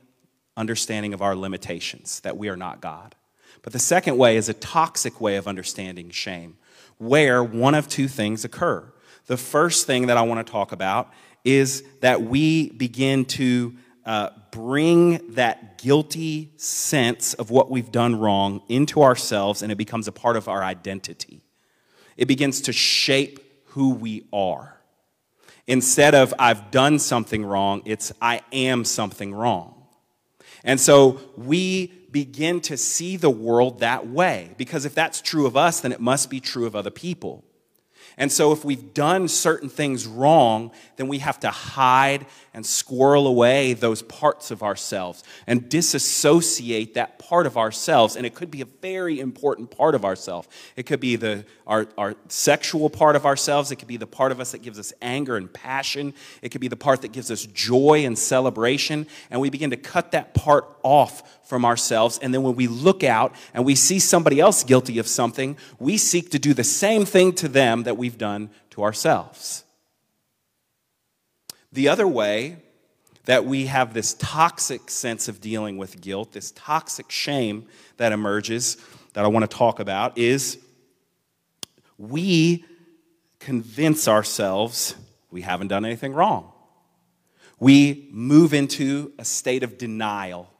understanding 0.58 1.14
of 1.14 1.22
our 1.22 1.36
limitations, 1.36 2.20
that 2.22 2.38
we 2.38 2.50
are 2.50 2.58
not 2.58 2.82
God. 2.82 3.16
But 3.62 3.74
the 3.74 3.80
second 3.80 4.18
way 4.18 4.36
is 4.36 4.50
a 4.50 4.54
toxic 4.54 5.22
way 5.22 5.36
of 5.36 5.48
understanding 5.48 6.10
shame, 6.10 6.58
where 6.98 7.44
one 7.44 7.76
of 7.76 7.88
two 7.88 8.08
things 8.08 8.46
occur. 8.46 8.93
The 9.28 9.38
first 9.38 9.88
thing 9.88 10.08
that 10.08 10.18
I 10.18 10.22
want 10.24 10.46
to 10.46 10.52
talk 10.52 10.72
about 10.72 11.12
is 11.46 11.84
that 12.02 12.22
we 12.22 12.70
begin 12.72 13.26
to 13.26 13.76
uh, 14.06 14.30
bring 14.52 15.34
that 15.34 15.78
guilty 15.78 16.52
sense 16.58 17.34
of 17.34 17.50
what 17.50 17.72
we've 17.72 17.92
done 17.92 18.20
wrong 18.20 18.62
into 18.68 19.02
ourselves 19.02 19.62
and 19.62 19.72
it 19.72 19.78
becomes 19.78 20.08
a 20.08 20.12
part 20.12 20.36
of 20.36 20.48
our 20.48 20.64
identity. 20.64 21.42
It 22.18 22.28
begins 22.28 22.62
to 22.62 22.74
shape 22.74 23.40
who 23.68 23.92
we 23.92 24.26
are. 24.32 24.78
Instead 25.68 26.14
of 26.14 26.34
I've 26.38 26.72
done 26.72 27.00
something 27.00 27.46
wrong, 27.46 27.82
it's 27.86 28.12
I 28.22 28.42
am 28.52 28.84
something 28.84 29.34
wrong. 29.34 29.86
And 30.66 30.80
so 30.80 31.20
we 31.38 31.88
begin 32.12 32.62
to 32.62 32.78
see 32.78 33.18
the 33.18 33.30
world 33.30 33.80
that 33.80 34.08
way 34.08 34.52
because 34.58 34.86
if 34.86 34.94
that's 34.94 35.22
true 35.22 35.46
of 35.46 35.58
us, 35.58 35.80
then 35.80 35.92
it 35.92 36.00
must 36.00 36.30
be 36.30 36.40
true 36.40 36.66
of 36.66 36.76
other 36.76 36.92
people. 36.92 37.44
And 38.18 38.32
so, 38.32 38.52
if 38.52 38.64
we've 38.64 38.94
done 38.94 39.28
certain 39.28 39.70
things 39.70 40.06
wrong, 40.06 40.72
then 40.98 41.08
we 41.08 41.20
have 41.20 41.40
to 41.42 41.50
hide 41.50 42.26
and 42.54 42.66
squirrel 42.66 43.26
away 43.26 43.74
those 43.74 44.02
parts 44.04 44.52
of 44.52 44.62
ourselves 44.62 45.24
and 45.48 45.68
disassociate 45.70 46.94
that 46.94 47.18
part 47.18 47.48
of 47.48 47.58
ourselves. 47.58 48.16
And 48.16 48.26
it 48.26 48.36
could 48.36 48.52
be 48.52 48.62
a 48.62 48.66
very 48.66 49.20
important 49.20 49.72
part 49.72 49.96
of 49.96 50.06
ourselves. 50.06 50.48
It 50.76 50.86
could 50.86 51.00
be 51.00 51.16
the, 51.16 51.46
our, 51.66 51.88
our 51.98 52.16
sexual 52.28 52.90
part 52.90 53.16
of 53.16 53.26
ourselves, 53.26 53.72
it 53.72 53.78
could 53.78 53.88
be 53.88 53.98
the 53.98 54.08
part 54.08 54.32
of 54.32 54.40
us 54.40 54.52
that 54.52 54.62
gives 54.62 54.78
us 54.78 54.94
anger 55.02 55.36
and 55.36 55.52
passion, 55.52 56.14
it 56.42 56.50
could 56.50 56.62
be 56.62 56.68
the 56.68 56.76
part 56.76 57.02
that 57.02 57.12
gives 57.12 57.32
us 57.32 57.46
joy 57.48 58.06
and 58.06 58.18
celebration. 58.18 59.08
And 59.32 59.42
we 59.42 59.50
begin 59.50 59.72
to 59.72 59.78
cut 59.78 60.12
that 60.12 60.34
part 60.34 60.66
off 60.84 61.43
from 61.46 61.66
ourselves. 61.66 62.20
And 62.22 62.34
then 62.34 62.44
when 62.44 62.56
we 62.56 62.68
look 62.68 63.04
out 63.04 63.36
and 63.54 63.66
we 63.66 63.76
see 63.76 64.00
somebody 64.00 64.40
else 64.40 64.64
guilty 64.64 64.98
of 65.00 65.08
something, 65.08 65.58
we 65.80 65.98
seek 65.98 66.32
to 66.32 66.40
do 66.40 66.54
the 66.54 66.64
same 66.64 67.06
thing 67.06 67.34
to 67.34 67.48
them 67.48 67.84
that 67.84 67.98
we've 67.98 68.18
done 68.18 68.50
to 68.72 68.84
ourselves. 68.84 69.64
The 71.72 71.90
other 71.90 72.08
way 72.08 72.58
that 73.26 73.46
we 73.46 73.68
have 73.68 73.94
this 73.94 74.14
toxic 74.16 74.90
sense 74.90 75.28
of 75.28 75.40
dealing 75.42 75.78
with 75.78 76.02
guilt, 76.02 76.34
this 76.34 76.52
toxic 76.52 77.10
shame 77.10 77.68
that 77.98 78.12
emerges 78.12 78.78
that 79.14 79.24
I 79.24 79.28
want 79.28 79.50
to 79.50 79.58
talk 79.58 79.80
about, 79.80 80.18
is 80.18 80.58
we 81.98 82.66
convince 83.40 84.08
ourselves 84.08 84.96
we 85.32 85.42
haven't 85.42 85.68
done 85.68 85.84
anything 85.86 86.14
wrong. 86.14 86.52
We 87.60 88.10
move 88.12 88.54
into 88.54 89.14
a 89.18 89.26
state 89.26 89.64
of 89.64 89.78
denial. 89.78 90.53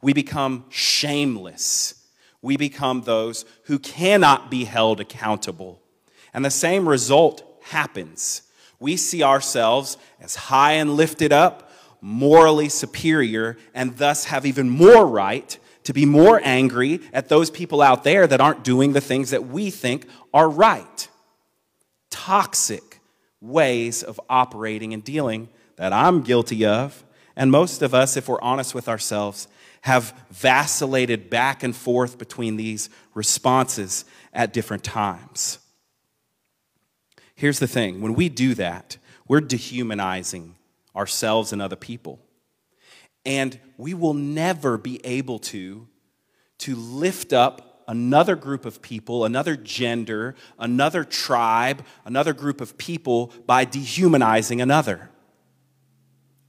We 0.00 0.12
become 0.12 0.64
shameless. 0.68 2.06
We 2.42 2.56
become 2.56 3.02
those 3.02 3.44
who 3.64 3.78
cannot 3.78 4.50
be 4.50 4.64
held 4.64 5.00
accountable. 5.00 5.82
And 6.32 6.44
the 6.44 6.50
same 6.50 6.88
result 6.88 7.42
happens 7.62 8.42
we 8.78 8.96
see 8.96 9.22
ourselves 9.22 9.96
as 10.20 10.34
high 10.36 10.72
and 10.72 10.94
lifted 10.94 11.32
up, 11.32 11.70
morally 12.00 12.68
superior, 12.68 13.56
and 13.74 13.96
thus 13.96 14.26
have 14.26 14.44
even 14.44 14.68
more 14.68 15.06
right 15.06 15.58
to 15.84 15.92
be 15.92 16.04
more 16.04 16.40
angry 16.42 17.00
at 17.12 17.28
those 17.28 17.50
people 17.50 17.80
out 17.80 18.04
there 18.04 18.26
that 18.26 18.40
aren't 18.40 18.64
doing 18.64 18.92
the 18.92 19.00
things 19.00 19.30
that 19.30 19.46
we 19.46 19.70
think 19.70 20.06
are 20.34 20.48
right. 20.48 21.08
Toxic 22.10 23.00
ways 23.40 24.02
of 24.02 24.20
operating 24.28 24.92
and 24.92 25.04
dealing 25.04 25.48
that 25.76 25.92
I'm 25.92 26.22
guilty 26.22 26.66
of. 26.66 27.04
And 27.36 27.50
most 27.50 27.82
of 27.82 27.94
us, 27.94 28.16
if 28.16 28.28
we're 28.28 28.40
honest 28.40 28.74
with 28.74 28.88
ourselves, 28.88 29.46
have 29.86 30.12
vacillated 30.32 31.30
back 31.30 31.62
and 31.62 31.76
forth 31.76 32.18
between 32.18 32.56
these 32.56 32.90
responses 33.14 34.04
at 34.32 34.52
different 34.52 34.82
times. 34.82 35.60
Here's 37.36 37.60
the 37.60 37.68
thing 37.68 38.00
when 38.00 38.14
we 38.14 38.28
do 38.28 38.54
that, 38.54 38.96
we're 39.28 39.40
dehumanizing 39.40 40.56
ourselves 40.96 41.52
and 41.52 41.62
other 41.62 41.76
people. 41.76 42.18
And 43.24 43.60
we 43.76 43.94
will 43.94 44.12
never 44.12 44.76
be 44.76 45.00
able 45.06 45.38
to, 45.54 45.86
to 46.58 46.74
lift 46.74 47.32
up 47.32 47.84
another 47.86 48.34
group 48.34 48.66
of 48.66 48.82
people, 48.82 49.24
another 49.24 49.54
gender, 49.54 50.34
another 50.58 51.04
tribe, 51.04 51.84
another 52.04 52.32
group 52.32 52.60
of 52.60 52.76
people 52.76 53.32
by 53.46 53.64
dehumanizing 53.64 54.60
another. 54.60 55.10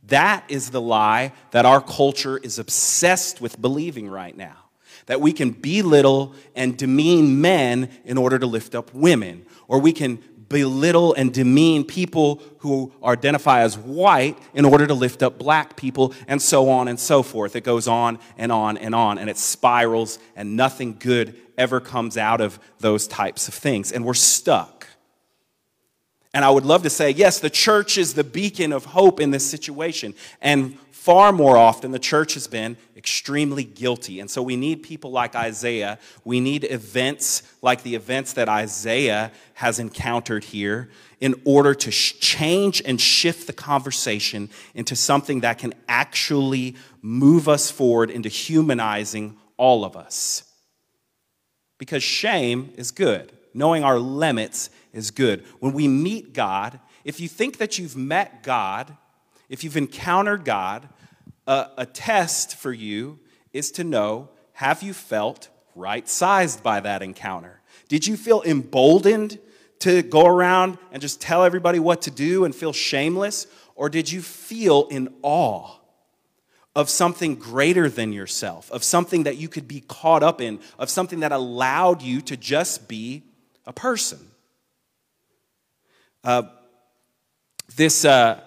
That 0.07 0.43
is 0.47 0.69
the 0.69 0.81
lie 0.81 1.33
that 1.51 1.65
our 1.65 1.81
culture 1.81 2.37
is 2.37 2.59
obsessed 2.59 3.41
with 3.41 3.61
believing 3.61 4.09
right 4.09 4.35
now. 4.35 4.55
That 5.07 5.21
we 5.21 5.31
can 5.31 5.51
belittle 5.51 6.33
and 6.55 6.77
demean 6.77 7.39
men 7.41 7.89
in 8.05 8.17
order 8.17 8.37
to 8.39 8.45
lift 8.45 8.75
up 8.75 8.93
women, 8.93 9.45
or 9.67 9.79
we 9.79 9.93
can 9.93 10.21
belittle 10.49 11.13
and 11.13 11.33
demean 11.33 11.83
people 11.83 12.41
who 12.59 12.91
identify 13.03 13.61
as 13.61 13.77
white 13.77 14.37
in 14.53 14.65
order 14.65 14.87
to 14.87 14.93
lift 14.93 15.23
up 15.23 15.37
black 15.37 15.75
people, 15.75 16.13
and 16.27 16.41
so 16.41 16.69
on 16.69 16.87
and 16.87 16.99
so 16.99 17.23
forth. 17.23 17.55
It 17.55 17.63
goes 17.63 17.87
on 17.87 18.19
and 18.37 18.51
on 18.51 18.77
and 18.77 18.95
on, 18.95 19.17
and 19.17 19.29
it 19.29 19.37
spirals, 19.37 20.19
and 20.35 20.55
nothing 20.55 20.97
good 20.99 21.35
ever 21.57 21.79
comes 21.79 22.17
out 22.17 22.39
of 22.39 22.59
those 22.79 23.07
types 23.07 23.47
of 23.47 23.53
things. 23.53 23.91
And 23.91 24.05
we're 24.05 24.13
stuck. 24.13 24.76
And 26.37 26.45
I 26.45 26.51
would 26.51 26.65
love 26.65 26.83
to 26.83 26.89
say, 26.91 27.09
yes, 27.09 27.39
the 27.39 27.49
church 27.49 27.97
is 27.97 28.13
the 28.13 28.23
beacon 28.23 28.71
of 28.71 28.85
hope 28.85 29.19
in 29.19 29.31
this 29.31 29.49
situation. 29.49 30.13
And 30.39 30.77
far 30.91 31.31
more 31.31 31.57
often, 31.57 31.89
the 31.89 31.97
church 31.97 32.35
has 32.35 32.45
been 32.45 32.77
extremely 32.95 33.63
guilty. 33.63 34.19
And 34.19 34.29
so 34.29 34.43
we 34.43 34.55
need 34.55 34.83
people 34.83 35.09
like 35.09 35.35
Isaiah. 35.35 35.97
We 36.23 36.39
need 36.39 36.63
events 36.65 37.41
like 37.63 37.81
the 37.81 37.95
events 37.95 38.33
that 38.33 38.49
Isaiah 38.49 39.31
has 39.55 39.79
encountered 39.79 40.43
here 40.43 40.91
in 41.19 41.41
order 41.43 41.73
to 41.73 41.89
change 41.89 42.83
and 42.85 43.01
shift 43.01 43.47
the 43.47 43.53
conversation 43.53 44.51
into 44.75 44.95
something 44.95 45.39
that 45.39 45.57
can 45.57 45.73
actually 45.87 46.75
move 47.01 47.49
us 47.49 47.71
forward 47.71 48.11
into 48.11 48.29
humanizing 48.29 49.37
all 49.57 49.83
of 49.83 49.97
us. 49.97 50.43
Because 51.79 52.03
shame 52.03 52.73
is 52.77 52.91
good, 52.91 53.31
knowing 53.55 53.83
our 53.83 53.97
limits 53.97 54.69
is 54.97 55.11
good. 55.11 55.45
When 55.59 55.73
we 55.73 55.87
meet 55.87 56.33
God, 56.33 56.79
if 57.03 57.19
you 57.19 57.27
think 57.27 57.57
that 57.57 57.77
you've 57.77 57.95
met 57.95 58.43
God, 58.43 58.95
if 59.49 59.63
you've 59.63 59.77
encountered 59.77 60.43
God, 60.43 60.89
a, 61.45 61.69
a 61.77 61.85
test 61.85 62.55
for 62.55 62.73
you 62.73 63.19
is 63.53 63.71
to 63.71 63.83
know 63.83 64.29
have 64.53 64.83
you 64.83 64.93
felt 64.93 65.49
right 65.75 66.07
sized 66.09 66.63
by 66.63 66.79
that 66.79 67.01
encounter? 67.01 67.61
Did 67.87 68.05
you 68.05 68.17
feel 68.17 68.41
emboldened 68.43 69.39
to 69.79 70.01
go 70.01 70.25
around 70.25 70.77
and 70.91 71.01
just 71.01 71.21
tell 71.21 71.43
everybody 71.43 71.79
what 71.79 72.01
to 72.03 72.11
do 72.11 72.43
and 72.43 72.53
feel 72.53 72.73
shameless? 72.73 73.47
Or 73.75 73.89
did 73.89 74.11
you 74.11 74.21
feel 74.21 74.87
in 74.89 75.13
awe 75.21 75.75
of 76.75 76.89
something 76.89 77.35
greater 77.35 77.89
than 77.89 78.13
yourself, 78.13 78.71
of 78.71 78.83
something 78.83 79.23
that 79.23 79.37
you 79.37 79.47
could 79.47 79.67
be 79.67 79.81
caught 79.81 80.23
up 80.23 80.41
in, 80.41 80.59
of 80.77 80.89
something 80.89 81.21
that 81.21 81.31
allowed 81.31 82.01
you 82.01 82.21
to 82.21 82.35
just 82.35 82.87
be 82.87 83.23
a 83.65 83.73
person? 83.73 84.19
Uh, 86.27 86.43
this, 87.77 88.03
uh, 88.03 88.41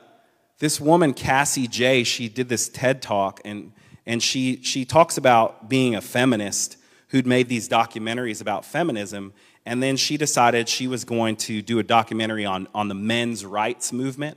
this 0.59 0.79
woman, 0.79 1.15
Cassie 1.15 1.67
Jaye, 1.67 2.05
she 2.05 2.29
did 2.29 2.47
this 2.47 2.69
TED 2.69 3.01
talk 3.01 3.41
and, 3.43 3.73
and 4.05 4.23
she, 4.23 4.63
she 4.63 4.85
talks 4.85 5.17
about 5.17 5.71
being 5.71 5.95
a 5.95 6.03
feminist 6.03 6.77
who'd 7.09 7.27
made 7.27 7.49
these 7.49 7.71
documentaries 7.71 8.43
about 8.43 8.67
feminism. 8.67 9.33
And 9.65 9.83
then 9.83 9.97
she 9.97 10.19
decided 10.19 10.69
she 10.69 10.89
was 10.89 11.07
going 11.07 11.37
to 11.37 11.63
do 11.63 11.79
a 11.79 11.83
documentary 11.83 12.45
on, 12.45 12.69
on 12.75 12.89
the 12.89 12.95
men's 12.95 13.47
rights 13.47 13.95
movement. 13.95 14.37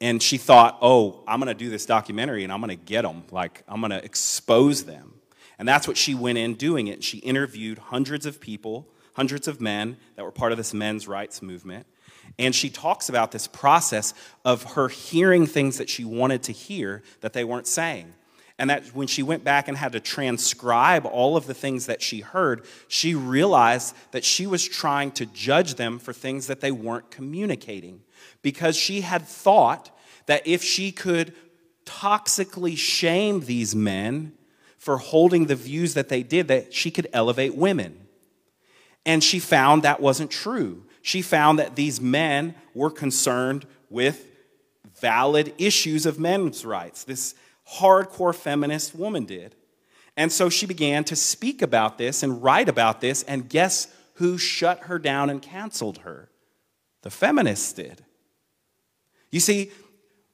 And 0.00 0.22
she 0.22 0.38
thought, 0.38 0.78
oh, 0.80 1.24
I'm 1.26 1.40
going 1.40 1.48
to 1.48 1.54
do 1.54 1.68
this 1.68 1.84
documentary 1.84 2.44
and 2.44 2.52
I'm 2.52 2.60
going 2.60 2.78
to 2.78 2.84
get 2.84 3.02
them. 3.02 3.24
Like, 3.32 3.64
I'm 3.66 3.80
going 3.80 3.90
to 3.90 4.04
expose 4.04 4.84
them. 4.84 5.14
And 5.58 5.66
that's 5.66 5.88
what 5.88 5.96
she 5.96 6.14
went 6.14 6.38
in 6.38 6.54
doing 6.54 6.86
it. 6.86 7.02
She 7.02 7.18
interviewed 7.18 7.78
hundreds 7.78 8.24
of 8.24 8.40
people, 8.40 8.86
hundreds 9.14 9.48
of 9.48 9.60
men 9.60 9.96
that 10.14 10.22
were 10.22 10.30
part 10.30 10.52
of 10.52 10.58
this 10.58 10.72
men's 10.72 11.08
rights 11.08 11.42
movement. 11.42 11.86
And 12.38 12.54
she 12.54 12.70
talks 12.70 13.08
about 13.08 13.32
this 13.32 13.46
process 13.46 14.14
of 14.44 14.62
her 14.74 14.88
hearing 14.88 15.46
things 15.46 15.78
that 15.78 15.88
she 15.88 16.04
wanted 16.04 16.42
to 16.44 16.52
hear 16.52 17.02
that 17.20 17.32
they 17.32 17.44
weren't 17.44 17.66
saying. 17.66 18.14
And 18.58 18.70
that 18.70 18.86
when 18.94 19.06
she 19.06 19.22
went 19.22 19.44
back 19.44 19.68
and 19.68 19.76
had 19.76 19.92
to 19.92 20.00
transcribe 20.00 21.04
all 21.04 21.36
of 21.36 21.46
the 21.46 21.54
things 21.54 21.86
that 21.86 22.00
she 22.02 22.20
heard, 22.20 22.64
she 22.86 23.14
realized 23.14 23.94
that 24.12 24.24
she 24.24 24.46
was 24.46 24.66
trying 24.66 25.10
to 25.12 25.26
judge 25.26 25.74
them 25.74 25.98
for 25.98 26.12
things 26.12 26.46
that 26.46 26.60
they 26.60 26.70
weren't 26.70 27.10
communicating. 27.10 28.02
Because 28.40 28.76
she 28.76 29.00
had 29.00 29.26
thought 29.26 29.90
that 30.26 30.46
if 30.46 30.62
she 30.62 30.92
could 30.92 31.34
toxically 31.84 32.76
shame 32.76 33.40
these 33.40 33.74
men 33.74 34.32
for 34.78 34.98
holding 34.98 35.46
the 35.46 35.56
views 35.56 35.94
that 35.94 36.08
they 36.08 36.22
did, 36.22 36.48
that 36.48 36.72
she 36.72 36.90
could 36.90 37.08
elevate 37.12 37.54
women. 37.54 38.06
And 39.04 39.24
she 39.24 39.38
found 39.38 39.82
that 39.82 40.00
wasn't 40.00 40.30
true 40.30 40.84
she 41.02 41.20
found 41.20 41.58
that 41.58 41.76
these 41.76 42.00
men 42.00 42.54
were 42.74 42.90
concerned 42.90 43.66
with 43.90 44.26
valid 45.00 45.52
issues 45.58 46.06
of 46.06 46.18
men's 46.18 46.64
rights. 46.64 47.04
This 47.04 47.34
hardcore 47.78 48.34
feminist 48.34 48.94
woman 48.94 49.24
did. 49.24 49.54
And 50.16 50.30
so 50.30 50.48
she 50.48 50.66
began 50.66 51.04
to 51.04 51.16
speak 51.16 51.62
about 51.62 51.98
this 51.98 52.22
and 52.22 52.42
write 52.42 52.68
about 52.68 53.00
this, 53.00 53.22
and 53.24 53.48
guess 53.48 53.88
who 54.14 54.38
shut 54.38 54.80
her 54.80 54.98
down 54.98 55.30
and 55.30 55.40
canceled 55.40 55.98
her? 55.98 56.30
The 57.02 57.10
feminists 57.10 57.72
did. 57.72 58.04
You 59.30 59.40
see, 59.40 59.72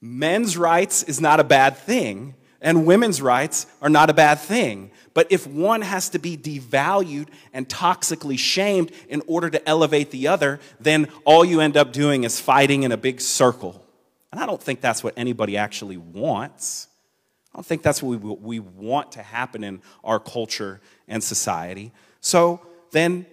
men's 0.01 0.57
rights 0.57 1.05
is 1.05 1.21
not 1.21 1.41
a 1.41 1.45
bad 1.45 1.77
thing, 1.77 2.35
and 2.61 2.87
women's 2.87 3.23
rights 3.23 3.67
are 3.81 3.89
not 3.89 4.11
a 4.11 4.15
bad 4.15 4.41
thing. 4.41 4.91
But 5.19 5.27
if 5.31 5.49
one 5.49 5.83
has 5.83 6.11
to 6.11 6.21
be 6.21 6.37
devalued 6.37 7.27
and 7.53 7.69
toxically 7.69 8.39
shamed 8.39 8.93
in 9.09 9.21
order 9.27 9.51
to 9.51 9.69
elevate 9.69 10.13
the 10.13 10.29
other, 10.29 10.61
then 10.79 11.09
all 11.25 11.45
you 11.45 11.61
end 11.61 11.77
up 11.77 11.93
doing 11.93 12.23
is 12.23 12.39
fighting 12.39 12.85
in 12.85 12.93
a 12.93 12.97
big 12.97 13.21
circle. 13.21 13.85
And 14.31 14.41
I 14.41 14.47
don't 14.47 14.63
think 14.63 14.81
that's 14.81 15.03
what 15.03 15.15
anybody 15.17 15.57
actually 15.57 15.97
wants. 15.97 16.87
I 17.53 17.59
don't 17.59 17.67
think 17.67 17.83
that's 17.83 18.01
what 18.01 18.21
we, 18.21 18.31
we 18.31 18.61
want 18.61 19.11
to 19.11 19.23
happen 19.25 19.65
in 19.65 19.83
our 20.05 20.21
culture 20.21 20.81
and 21.09 21.21
society. 21.21 21.91
So 22.21 22.61
then, 22.93 23.27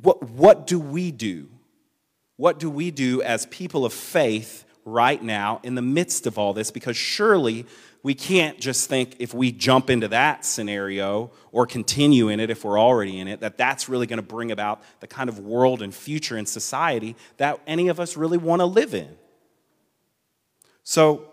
what, 0.00 0.22
what 0.22 0.66
do 0.66 0.80
we 0.80 1.10
do? 1.10 1.50
What 2.38 2.58
do 2.58 2.70
we 2.70 2.90
do 2.90 3.20
as 3.20 3.44
people 3.44 3.84
of 3.84 3.92
faith 3.92 4.64
right 4.86 5.22
now 5.22 5.60
in 5.62 5.74
the 5.74 5.82
midst 5.82 6.26
of 6.26 6.38
all 6.38 6.54
this? 6.54 6.70
Because 6.70 6.96
surely 6.96 7.66
we 8.06 8.14
can't 8.14 8.60
just 8.60 8.88
think 8.88 9.16
if 9.18 9.34
we 9.34 9.50
jump 9.50 9.90
into 9.90 10.06
that 10.06 10.44
scenario 10.44 11.32
or 11.50 11.66
continue 11.66 12.28
in 12.28 12.38
it 12.38 12.50
if 12.50 12.64
we're 12.64 12.78
already 12.78 13.18
in 13.18 13.26
it, 13.26 13.40
that 13.40 13.58
that's 13.58 13.88
really 13.88 14.06
going 14.06 14.18
to 14.18 14.22
bring 14.22 14.52
about 14.52 14.80
the 15.00 15.08
kind 15.08 15.28
of 15.28 15.40
world 15.40 15.82
and 15.82 15.92
future 15.92 16.36
and 16.36 16.48
society 16.48 17.16
that 17.38 17.58
any 17.66 17.88
of 17.88 17.98
us 17.98 18.16
really 18.16 18.38
want 18.38 18.60
to 18.60 18.64
live 18.64 18.94
in. 18.94 19.08
So 20.84 21.32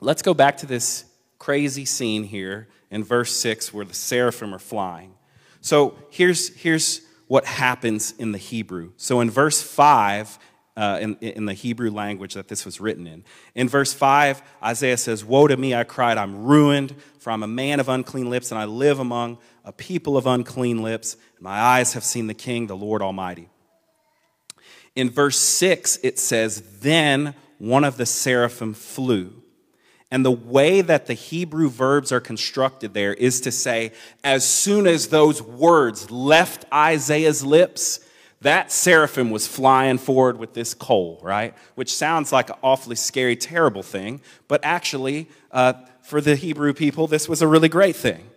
let's 0.00 0.22
go 0.22 0.32
back 0.32 0.56
to 0.56 0.66
this 0.66 1.04
crazy 1.38 1.84
scene 1.84 2.24
here 2.24 2.66
in 2.90 3.04
verse 3.04 3.36
6 3.36 3.74
where 3.74 3.84
the 3.84 3.92
seraphim 3.92 4.54
are 4.54 4.58
flying. 4.58 5.12
So 5.60 5.98
here's, 6.08 6.48
here's 6.56 7.02
what 7.26 7.44
happens 7.44 8.14
in 8.18 8.32
the 8.32 8.38
Hebrew. 8.38 8.92
So 8.96 9.20
in 9.20 9.30
verse 9.30 9.62
5, 9.62 10.38
uh, 10.76 10.98
in, 11.00 11.16
in 11.16 11.46
the 11.46 11.54
Hebrew 11.54 11.90
language 11.90 12.34
that 12.34 12.48
this 12.48 12.64
was 12.64 12.80
written 12.80 13.06
in. 13.06 13.24
In 13.54 13.68
verse 13.68 13.92
5, 13.92 14.42
Isaiah 14.62 14.96
says, 14.96 15.24
Woe 15.24 15.46
to 15.46 15.56
me, 15.56 15.74
I 15.74 15.84
cried, 15.84 16.18
I'm 16.18 16.44
ruined, 16.44 16.94
for 17.18 17.30
I'm 17.30 17.42
a 17.42 17.48
man 17.48 17.80
of 17.80 17.88
unclean 17.88 18.28
lips, 18.28 18.50
and 18.50 18.58
I 18.58 18.64
live 18.64 18.98
among 18.98 19.38
a 19.64 19.72
people 19.72 20.16
of 20.16 20.26
unclean 20.26 20.82
lips. 20.82 21.16
My 21.38 21.60
eyes 21.60 21.92
have 21.92 22.04
seen 22.04 22.26
the 22.26 22.34
King, 22.34 22.66
the 22.66 22.76
Lord 22.76 23.02
Almighty. 23.02 23.48
In 24.96 25.10
verse 25.10 25.38
6, 25.38 25.98
it 26.02 26.18
says, 26.18 26.80
Then 26.80 27.34
one 27.58 27.84
of 27.84 27.96
the 27.96 28.06
seraphim 28.06 28.74
flew. 28.74 29.42
And 30.10 30.24
the 30.24 30.30
way 30.30 30.80
that 30.80 31.06
the 31.06 31.14
Hebrew 31.14 31.68
verbs 31.68 32.12
are 32.12 32.20
constructed 32.20 32.94
there 32.94 33.14
is 33.14 33.40
to 33.40 33.50
say, 33.50 33.92
as 34.22 34.48
soon 34.48 34.86
as 34.86 35.08
those 35.08 35.42
words 35.42 36.10
left 36.10 36.64
Isaiah's 36.72 37.44
lips, 37.44 38.03
that 38.44 38.70
seraphim 38.70 39.30
was 39.30 39.46
flying 39.46 39.96
forward 39.96 40.38
with 40.38 40.52
this 40.52 40.74
coal, 40.74 41.18
right? 41.22 41.54
Which 41.76 41.92
sounds 41.92 42.30
like 42.30 42.50
an 42.50 42.56
awfully 42.62 42.94
scary, 42.94 43.36
terrible 43.36 43.82
thing, 43.82 44.20
but 44.48 44.60
actually, 44.62 45.30
uh, 45.50 45.72
for 46.02 46.20
the 46.20 46.36
Hebrew 46.36 46.74
people, 46.74 47.06
this 47.06 47.26
was 47.26 47.40
a 47.40 47.48
really 47.48 47.70
great 47.70 47.96
thing. 47.96 48.28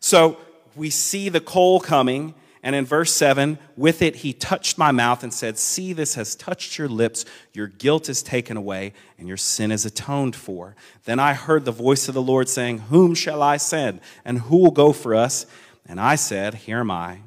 So 0.00 0.38
we 0.74 0.90
see 0.90 1.28
the 1.28 1.40
coal 1.40 1.78
coming, 1.78 2.34
and 2.64 2.74
in 2.74 2.84
verse 2.84 3.12
7, 3.12 3.60
with 3.76 4.02
it 4.02 4.16
he 4.16 4.32
touched 4.32 4.76
my 4.76 4.90
mouth 4.90 5.22
and 5.22 5.32
said, 5.32 5.56
See, 5.56 5.92
this 5.92 6.16
has 6.16 6.34
touched 6.34 6.76
your 6.76 6.88
lips, 6.88 7.24
your 7.52 7.68
guilt 7.68 8.08
is 8.08 8.24
taken 8.24 8.56
away, 8.56 8.92
and 9.18 9.28
your 9.28 9.36
sin 9.36 9.70
is 9.70 9.86
atoned 9.86 10.34
for. 10.34 10.74
Then 11.04 11.20
I 11.20 11.34
heard 11.34 11.64
the 11.64 11.70
voice 11.70 12.08
of 12.08 12.14
the 12.14 12.20
Lord 12.20 12.48
saying, 12.48 12.78
Whom 12.78 13.14
shall 13.14 13.40
I 13.44 13.56
send, 13.56 14.00
and 14.24 14.40
who 14.40 14.56
will 14.56 14.72
go 14.72 14.92
for 14.92 15.14
us? 15.14 15.46
And 15.86 16.00
I 16.00 16.16
said, 16.16 16.54
Here 16.54 16.80
am 16.80 16.90
I, 16.90 17.20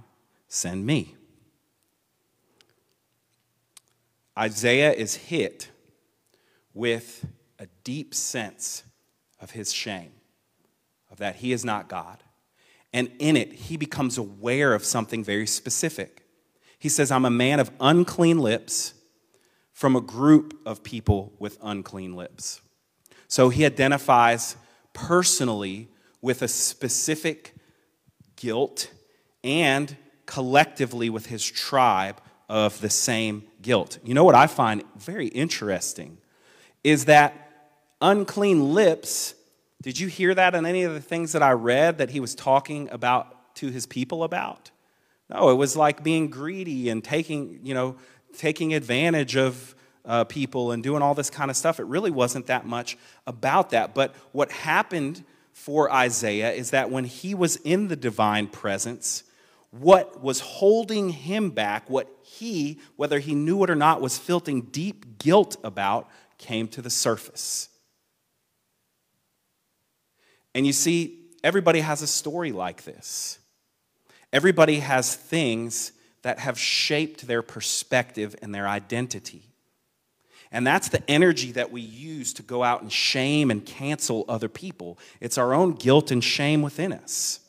send 0.50 0.86
me. 0.86 1.16
Isaiah 4.42 4.92
is 4.92 5.14
hit 5.14 5.70
with 6.74 7.28
a 7.60 7.68
deep 7.84 8.16
sense 8.16 8.84
of 9.40 9.52
his 9.52 9.72
shame, 9.72 10.14
of 11.12 11.20
that 11.20 11.36
he 11.36 11.52
is 11.52 11.64
not 11.64 11.88
God. 11.88 12.24
And 12.92 13.12
in 13.20 13.38
it, 13.38 13.54
he 13.54 13.78
becomes 13.78 14.18
aware 14.18 14.74
of 14.74 14.84
something 14.84 15.24
very 15.24 15.46
specific. 15.46 16.24
He 16.80 16.90
says, 16.90 17.12
I'm 17.12 17.26
a 17.26 17.30
man 17.30 17.60
of 17.60 17.70
unclean 17.80 18.40
lips 18.40 18.96
from 19.74 19.96
a 19.96 20.02
group 20.02 20.60
of 20.66 20.82
people 20.82 21.34
with 21.38 21.60
unclean 21.62 22.16
lips. 22.16 22.62
So 23.28 23.50
he 23.50 23.64
identifies 23.64 24.56
personally 24.94 25.88
with 26.20 26.42
a 26.42 26.48
specific 26.48 27.54
guilt 28.36 28.92
and 29.44 29.96
collectively 30.26 31.12
with 31.12 31.28
his 31.28 31.46
tribe 31.46 32.20
of 32.52 32.82
the 32.82 32.90
same 32.90 33.46
guilt. 33.62 33.98
You 34.04 34.14
know 34.14 34.26
what 34.26 34.36
I 34.36 34.46
find 34.46 34.84
very 34.98 35.28
interesting 35.28 36.18
is 36.84 37.06
that 37.06 37.34
unclean 38.02 38.74
lips, 38.74 39.36
did 39.82 39.98
you 39.98 40.10
hear 40.10 40.36
that 40.36 40.54
in 40.54 40.66
any 40.66 40.84
of 40.84 40.94
the 40.94 41.00
things 41.00 41.32
that 41.32 41.42
I 41.42 41.52
read 41.52 42.00
that 42.00 42.10
he 42.10 42.20
was 42.20 42.36
talking 42.36 42.90
about 42.90 43.56
to 43.56 43.70
his 43.70 43.86
people 43.86 44.26
about? 44.26 44.70
No, 45.30 45.50
it 45.50 45.54
was 45.54 45.78
like 45.78 46.04
being 46.04 46.30
greedy 46.30 46.90
and 46.90 47.02
taking, 47.02 47.62
you 47.64 47.74
know, 47.74 47.96
taking 48.38 48.74
advantage 48.74 49.38
of 49.38 49.74
uh, 50.04 50.26
people 50.26 50.74
and 50.74 50.84
doing 50.84 51.02
all 51.02 51.14
this 51.14 51.30
kind 51.30 51.50
of 51.50 51.56
stuff. 51.56 51.80
It 51.80 51.86
really 51.86 52.12
wasn't 52.12 52.48
that 52.48 52.66
much 52.66 52.98
about 53.26 53.70
that. 53.70 53.96
But 53.96 54.14
what 54.34 54.52
happened 54.52 55.24
for 55.54 55.90
Isaiah 55.90 56.52
is 56.52 56.72
that 56.72 56.92
when 56.92 57.06
he 57.06 57.34
was 57.34 57.56
in 57.56 57.88
the 57.88 57.96
divine 57.96 58.48
presence, 58.48 59.24
what 59.72 60.22
was 60.22 60.42
holding 60.42 61.10
him 61.10 61.50
back, 61.50 61.90
what 61.90 62.08
he, 62.22 62.80
whether 62.98 63.20
he 63.20 63.34
knew 63.34 63.64
it 63.64 63.70
or 63.70 63.76
not, 63.76 64.02
was 64.02 64.18
feeling 64.18 64.62
deep 64.62 65.18
guilt 65.18 65.56
about, 65.64 66.10
came 66.38 66.68
to 66.68 66.82
the 66.82 66.90
surface. 66.90 67.70
And 70.54 70.68
you 70.68 70.74
see, 70.74 71.20
everybody 71.44 71.80
has 71.80 72.02
a 72.02 72.08
story 72.08 72.52
like 72.52 72.84
this. 72.84 73.40
Everybody 74.34 74.80
has 74.80 75.16
things 75.16 75.94
that 76.24 76.40
have 76.40 76.60
shaped 76.60 77.26
their 77.28 77.42
perspective 77.42 78.36
and 78.42 78.54
their 78.54 78.68
identity. 78.68 79.44
And 80.52 80.68
that's 80.68 80.90
the 80.90 81.10
energy 81.10 81.54
that 81.54 81.72
we 81.72 81.80
use 81.80 82.34
to 82.34 82.44
go 82.44 82.62
out 82.62 82.82
and 82.82 82.92
shame 82.92 83.50
and 83.50 83.66
cancel 83.66 84.26
other 84.28 84.50
people. 84.50 85.00
It's 85.22 85.38
our 85.38 85.54
own 85.54 85.74
guilt 85.74 86.12
and 86.12 86.22
shame 86.22 86.62
within 86.62 86.92
us. 86.92 87.40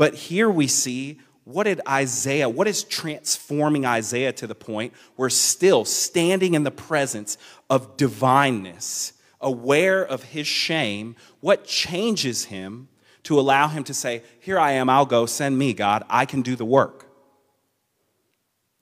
But 0.00 0.14
here 0.14 0.48
we 0.48 0.66
see 0.66 1.20
what 1.44 1.64
did 1.64 1.82
Isaiah, 1.86 2.48
what 2.48 2.66
is 2.66 2.84
transforming 2.84 3.84
Isaiah 3.84 4.32
to 4.32 4.46
the 4.46 4.54
point 4.54 4.94
where 5.16 5.28
still 5.28 5.84
standing 5.84 6.54
in 6.54 6.64
the 6.64 6.70
presence 6.70 7.36
of 7.68 7.98
divineness, 7.98 9.12
aware 9.42 10.02
of 10.02 10.22
his 10.22 10.46
shame, 10.46 11.16
what 11.40 11.66
changes 11.66 12.46
him 12.46 12.88
to 13.24 13.38
allow 13.38 13.68
him 13.68 13.84
to 13.84 13.92
say, 13.92 14.22
Here 14.40 14.58
I 14.58 14.70
am, 14.72 14.88
I'll 14.88 15.04
go, 15.04 15.26
send 15.26 15.58
me, 15.58 15.74
God, 15.74 16.02
I 16.08 16.24
can 16.24 16.40
do 16.40 16.56
the 16.56 16.64
work? 16.64 17.04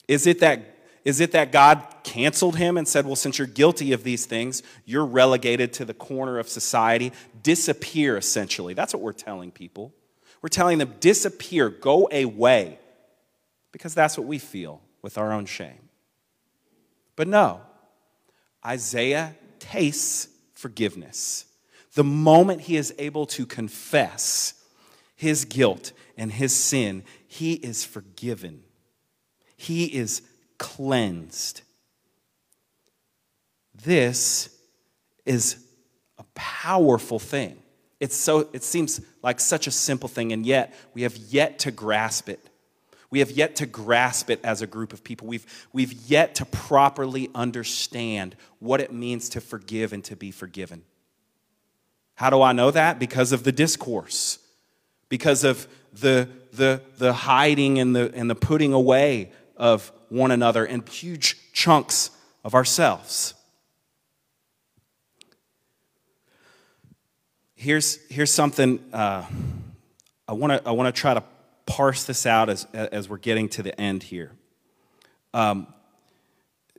Is 0.07 0.25
it 0.25 0.39
that 0.39 0.77
is 1.05 1.19
it 1.19 1.33
that 1.33 1.51
God 1.51 1.83
canceled 2.05 2.55
him 2.55 2.77
and 2.77 2.87
said, 2.87 3.07
Well, 3.07 3.17
since 3.17 3.39
you're 3.39 3.49
guilty 3.49 3.93
of 3.93 4.05
these 4.05 4.25
things, 4.25 4.63
you're 4.85 5.05
relegated 5.05 5.73
to 5.73 5.85
the 5.85 5.95
corner 5.95 6.39
of 6.39 6.49
society? 6.49 7.11
Disappear, 7.43 8.17
essentially. 8.17 8.73
That's 8.73 8.95
what 8.95 9.03
we're 9.03 9.13
telling 9.13 9.51
people. 9.51 9.93
We're 10.41 10.49
telling 10.49 10.79
them, 10.79 10.95
disappear, 11.01 11.69
go 11.69 12.09
away, 12.13 12.79
because 13.73 13.95
that's 13.95 14.17
what 14.17 14.27
we 14.27 14.39
feel 14.39 14.81
with 15.03 15.19
our 15.19 15.33
own 15.33 15.47
shame. 15.47 15.89
But 17.17 17.29
no, 17.29 17.61
Isaiah 18.65 19.35
tastes 19.59 20.29
forgiveness. 20.55 21.45
The 21.95 22.05
moment 22.05 22.63
he 22.63 22.77
is 22.77 22.95
able 22.99 23.27
to 23.27 23.47
confess 23.47 24.55
his 25.17 25.45
guilt 25.45 25.93
and 26.17 26.31
his 26.31 26.55
sin, 26.55 27.03
he 27.27 27.55
is 27.55 27.85
forgiven. 27.85 28.63
He 29.57 29.87
is 29.87 30.23
cleansed. 30.59 31.63
This 33.75 34.57
is 35.25 35.65
a 36.19 36.25
powerful 36.35 37.19
thing. 37.19 37.63
It's 38.01 38.17
so, 38.17 38.49
it 38.53 38.63
seems 38.63 39.01
like 39.23 39.41
such 39.41 39.67
a 39.67 39.71
simple 39.71 40.09
thing, 40.09 40.33
and 40.33 40.47
yet 40.47 40.75
we 40.95 41.03
have 41.03 41.17
yet 41.17 41.59
to 41.61 41.71
grasp 41.71 42.29
it. 42.29 42.49
We 43.11 43.21
have 43.21 43.31
yet 43.31 43.57
to 43.57 43.67
grasp 43.67 44.31
it 44.31 44.41
as 44.45 44.61
a 44.61 44.67
group 44.67 44.93
of 44.93 45.03
people. 45.03 45.27
We've, 45.27 45.47
we've 45.73 45.93
yet 45.93 46.35
to 46.37 46.45
properly 46.45 47.31
understand 47.35 48.37
what 48.59 48.81
it 48.81 48.93
means 48.93 49.31
to 49.31 49.41
forgive 49.41 49.93
and 49.93 50.05
to 50.05 50.15
be 50.15 50.31
forgiven. 50.31 50.83
How 52.15 52.31
do 52.31 52.43
I 52.43 52.53
know 52.53 52.71
that? 52.71 52.99
Because 52.99 53.33
of 53.33 53.45
the 53.45 53.53
discourse, 53.53 54.39
because 55.09 55.43
of 55.45 55.67
the, 55.93 56.29
the, 56.53 56.83
the 56.99 57.13
hiding 57.13 57.79
and 57.79 57.97
the, 57.97 58.13
and 58.15 58.29
the 58.29 58.35
putting 58.35 58.73
away 58.73 59.33
of 59.57 59.91
one 60.09 60.31
another 60.31 60.65
and 60.65 60.87
huge 60.89 61.37
chunks 61.53 62.11
of 62.45 62.55
ourselves. 62.55 63.35
Here's, 67.61 67.99
here's 68.09 68.31
something 68.31 68.79
uh, 68.93 69.27
I 70.29 70.33
want 70.33 70.53
to 70.53 70.69
I 70.69 70.71
wanna 70.71 70.93
try 70.93 71.15
to 71.15 71.25
parse 71.67 72.05
this 72.05 72.25
out 72.25 72.49
as, 72.49 72.69
as 72.73 73.09
we're 73.09 73.17
getting 73.17 73.49
to 73.49 73.65
the 73.65 73.79
end 73.81 74.05
here. 74.05 74.31
Um, 75.35 75.67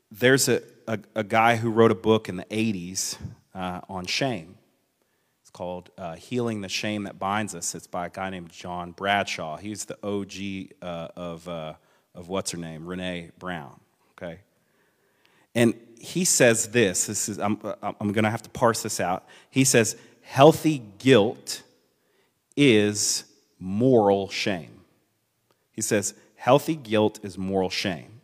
there's 0.10 0.48
a, 0.48 0.62
a, 0.88 0.98
a, 1.16 1.24
guy 1.26 1.58
who 1.58 1.70
wrote 1.70 1.92
a 1.92 1.96
book 1.96 2.30
in 2.30 2.38
the 2.38 2.46
80s 2.46 3.18
uh, 3.54 3.82
on 3.90 4.06
shame. 4.06 4.56
It's 5.42 5.50
called 5.52 5.90
uh, 5.98 6.16
Healing 6.16 6.62
the 6.62 6.70
Shame 6.70 7.04
That 7.04 7.20
Binds 7.20 7.54
Us. 7.54 7.76
It's 7.76 7.86
by 7.86 8.06
a 8.06 8.10
guy 8.10 8.30
named 8.30 8.50
John 8.50 8.92
Bradshaw. 8.92 9.58
He's 9.58 9.84
the 9.84 9.98
OG 10.02 10.76
uh, 10.82 11.10
of, 11.18 11.46
uh, 11.50 11.74
of 12.16 12.30
what's 12.30 12.52
her 12.52 12.58
name, 12.58 12.86
Brené 12.86 13.32
Brown. 13.38 13.82
Okay? 14.12 14.40
And 15.54 15.74
he 16.00 16.24
says 16.24 16.68
this, 16.68 17.08
this 17.08 17.28
is, 17.28 17.38
I'm, 17.38 17.60
I'm 17.82 18.14
going 18.14 18.24
to 18.24 18.30
have 18.30 18.44
to 18.44 18.50
parse 18.50 18.82
this 18.82 19.02
out. 19.02 19.26
He 19.50 19.66
says, 19.66 19.98
healthy 20.30 20.84
guilt 21.00 21.64
is 22.56 23.24
moral 23.58 24.30
shame. 24.30 24.82
He 25.72 25.82
says, 25.82 26.14
healthy 26.36 26.76
guilt 26.76 27.20
is 27.24 27.36
moral 27.36 27.72
shame. 27.72 28.22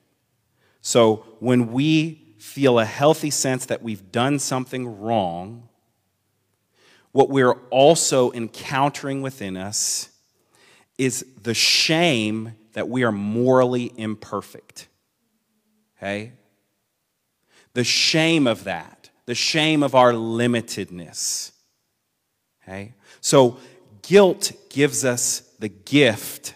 So 0.82 1.26
when 1.40 1.72
we 1.72 2.22
feel 2.38 2.78
a 2.78 2.86
healthy 2.86 3.32
sense 3.32 3.66
that 3.66 3.82
we've 3.82 4.12
done 4.12 4.38
something 4.38 5.02
wrong, 5.02 5.68
what 7.12 7.30
we're 7.30 7.54
also 7.72 8.32
encountering 8.34 9.24
within 9.24 9.58
us 9.58 10.10
is 11.00 11.26
the 11.42 11.56
shame 11.56 12.54
that 12.74 12.88
we 12.88 13.04
are 13.04 13.12
morally 13.12 13.92
imperfect. 13.98 14.88
Okay? 15.98 16.34
The 17.74 17.84
shame 17.84 18.46
of 18.46 18.66
that, 18.66 19.10
the 19.26 19.34
shame 19.34 19.82
of 19.82 19.96
our 19.96 20.14
limitedness. 20.14 21.54
Okay? 22.68 22.94
So 23.22 23.58
guilt 24.02 24.52
gives 24.70 25.06
us 25.06 25.42
the 25.60 25.70
gift 25.70 26.56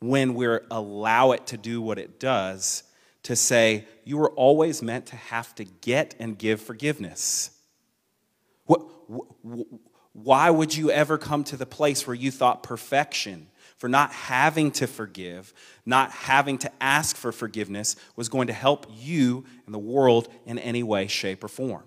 when 0.00 0.34
we 0.34 0.46
allow 0.70 1.32
it 1.32 1.46
to 1.46 1.56
do 1.56 1.80
what 1.80 1.98
it 1.98 2.20
does 2.20 2.82
to 3.24 3.34
say, 3.34 3.86
you 4.04 4.18
were 4.18 4.30
always 4.32 4.82
meant 4.82 5.06
to 5.06 5.16
have 5.16 5.54
to 5.54 5.64
get 5.64 6.14
and 6.18 6.38
give 6.38 6.60
forgiveness. 6.60 7.50
What, 8.66 8.82
why 10.12 10.50
would 10.50 10.76
you 10.76 10.90
ever 10.90 11.18
come 11.18 11.42
to 11.44 11.56
the 11.56 11.66
place 11.66 12.06
where 12.06 12.14
you 12.14 12.30
thought 12.30 12.62
perfection 12.62 13.48
for 13.78 13.88
not 13.88 14.12
having 14.12 14.70
to 14.72 14.86
forgive, 14.86 15.52
not 15.84 16.10
having 16.10 16.58
to 16.58 16.70
ask 16.80 17.16
for 17.16 17.32
forgiveness, 17.32 17.96
was 18.14 18.28
going 18.28 18.46
to 18.46 18.52
help 18.52 18.86
you 18.94 19.44
and 19.64 19.74
the 19.74 19.78
world 19.78 20.28
in 20.46 20.58
any 20.58 20.82
way, 20.82 21.06
shape, 21.06 21.42
or 21.42 21.48
form? 21.48 21.84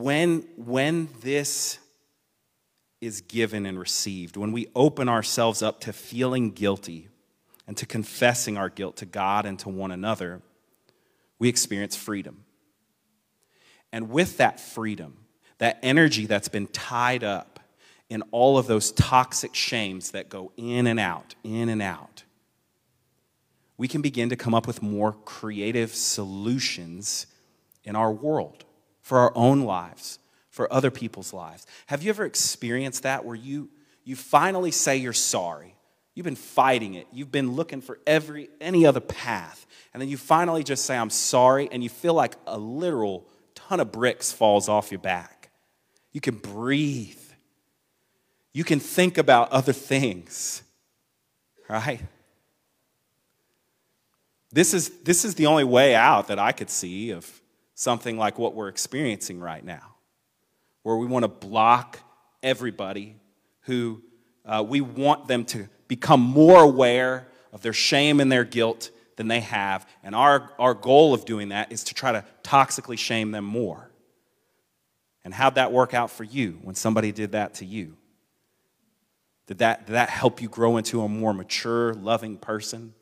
When, 0.00 0.46
when 0.56 1.08
this 1.20 1.78
is 3.00 3.20
given 3.20 3.66
and 3.66 3.78
received, 3.78 4.36
when 4.36 4.52
we 4.52 4.68
open 4.74 5.08
ourselves 5.08 5.62
up 5.62 5.80
to 5.80 5.92
feeling 5.92 6.50
guilty 6.50 7.08
and 7.66 7.76
to 7.76 7.84
confessing 7.84 8.56
our 8.56 8.68
guilt 8.68 8.96
to 8.96 9.06
God 9.06 9.44
and 9.44 9.58
to 9.58 9.68
one 9.68 9.90
another, 9.90 10.40
we 11.38 11.48
experience 11.48 11.96
freedom. 11.96 12.44
And 13.92 14.08
with 14.08 14.38
that 14.38 14.58
freedom, 14.60 15.18
that 15.58 15.78
energy 15.82 16.26
that's 16.26 16.48
been 16.48 16.68
tied 16.68 17.22
up 17.22 17.60
in 18.08 18.22
all 18.30 18.56
of 18.56 18.66
those 18.66 18.92
toxic 18.92 19.54
shames 19.54 20.12
that 20.12 20.28
go 20.28 20.52
in 20.56 20.86
and 20.86 21.00
out, 21.00 21.34
in 21.44 21.68
and 21.68 21.82
out, 21.82 22.24
we 23.76 23.88
can 23.88 24.00
begin 24.00 24.28
to 24.28 24.36
come 24.36 24.54
up 24.54 24.66
with 24.66 24.80
more 24.80 25.12
creative 25.24 25.94
solutions 25.94 27.26
in 27.84 27.96
our 27.96 28.12
world 28.12 28.64
for 29.02 29.18
our 29.18 29.32
own 29.34 29.62
lives, 29.62 30.18
for 30.48 30.72
other 30.72 30.90
people's 30.90 31.32
lives. 31.32 31.66
Have 31.86 32.02
you 32.02 32.10
ever 32.10 32.24
experienced 32.24 33.02
that 33.02 33.24
where 33.24 33.36
you, 33.36 33.68
you 34.04 34.16
finally 34.16 34.70
say 34.70 34.96
you're 34.96 35.12
sorry? 35.12 35.74
You've 36.14 36.24
been 36.24 36.36
fighting 36.36 36.94
it. 36.94 37.06
You've 37.12 37.32
been 37.32 37.52
looking 37.52 37.80
for 37.80 37.98
every 38.06 38.48
any 38.60 38.86
other 38.86 39.00
path. 39.00 39.66
And 39.92 40.00
then 40.00 40.08
you 40.08 40.16
finally 40.16 40.62
just 40.62 40.84
say, 40.84 40.96
I'm 40.96 41.10
sorry, 41.10 41.68
and 41.70 41.82
you 41.82 41.88
feel 41.88 42.14
like 42.14 42.34
a 42.46 42.58
literal 42.58 43.26
ton 43.54 43.80
of 43.80 43.92
bricks 43.92 44.32
falls 44.32 44.68
off 44.68 44.90
your 44.90 45.00
back. 45.00 45.50
You 46.12 46.20
can 46.20 46.36
breathe. 46.36 47.18
You 48.52 48.64
can 48.64 48.80
think 48.80 49.18
about 49.18 49.50
other 49.52 49.72
things. 49.72 50.62
Right? 51.68 52.00
This 54.52 54.74
is, 54.74 54.90
this 55.04 55.24
is 55.24 55.34
the 55.34 55.46
only 55.46 55.64
way 55.64 55.94
out 55.94 56.28
that 56.28 56.38
I 56.38 56.52
could 56.52 56.68
see 56.68 57.10
of 57.10 57.41
something 57.74 58.16
like 58.16 58.38
what 58.38 58.54
we're 58.54 58.68
experiencing 58.68 59.40
right 59.40 59.64
now, 59.64 59.94
where 60.82 60.96
we 60.96 61.06
want 61.06 61.24
to 61.24 61.28
block 61.28 61.98
everybody 62.42 63.16
who 63.62 64.02
uh, 64.44 64.64
we 64.66 64.80
want 64.80 65.28
them 65.28 65.44
to 65.44 65.68
become 65.88 66.20
more 66.20 66.62
aware 66.62 67.28
of 67.52 67.62
their 67.62 67.72
shame 67.72 68.20
and 68.20 68.30
their 68.30 68.44
guilt 68.44 68.90
than 69.16 69.28
they 69.28 69.40
have. 69.40 69.86
And 70.02 70.14
our, 70.14 70.50
our 70.58 70.74
goal 70.74 71.14
of 71.14 71.24
doing 71.24 71.50
that 71.50 71.70
is 71.70 71.84
to 71.84 71.94
try 71.94 72.12
to 72.12 72.24
toxically 72.42 72.98
shame 72.98 73.30
them 73.30 73.44
more. 73.44 73.90
And 75.24 75.32
how'd 75.32 75.54
that 75.54 75.70
work 75.70 75.94
out 75.94 76.10
for 76.10 76.24
you 76.24 76.58
when 76.62 76.74
somebody 76.74 77.12
did 77.12 77.32
that 77.32 77.54
to 77.54 77.64
you? 77.64 77.96
Did 79.46 79.58
that, 79.58 79.86
did 79.86 79.92
that 79.92 80.08
help 80.08 80.40
you 80.40 80.48
grow 80.48 80.76
into 80.76 81.02
a 81.02 81.08
more 81.08 81.34
mature, 81.34 81.94
loving 81.94 82.36
person? 82.36 82.94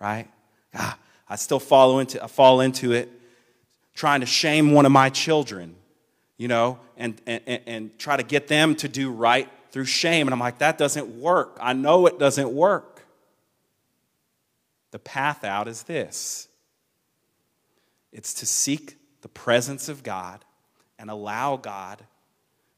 Right? 0.00 0.28
Ah, 0.74 0.96
I 1.28 1.36
still 1.36 1.60
fall 1.60 1.98
into, 1.98 2.22
I 2.22 2.28
fall 2.28 2.60
into 2.60 2.92
it 2.92 3.10
trying 3.98 4.20
to 4.20 4.26
shame 4.26 4.70
one 4.70 4.86
of 4.86 4.92
my 4.92 5.10
children, 5.10 5.74
you 6.36 6.46
know, 6.46 6.78
and, 6.96 7.20
and, 7.26 7.60
and 7.66 7.98
try 7.98 8.16
to 8.16 8.22
get 8.22 8.46
them 8.46 8.76
to 8.76 8.88
do 8.88 9.10
right 9.10 9.48
through 9.72 9.86
shame. 9.86 10.28
And 10.28 10.32
I'm 10.32 10.38
like, 10.38 10.58
that 10.58 10.78
doesn't 10.78 11.20
work. 11.20 11.58
I 11.60 11.72
know 11.72 12.06
it 12.06 12.16
doesn't 12.16 12.52
work. 12.52 13.04
The 14.92 15.00
path 15.00 15.42
out 15.42 15.66
is 15.66 15.82
this 15.82 16.46
it's 18.12 18.34
to 18.34 18.46
seek 18.46 18.96
the 19.22 19.28
presence 19.28 19.88
of 19.88 20.04
God 20.04 20.44
and 20.96 21.10
allow 21.10 21.56
God 21.56 22.00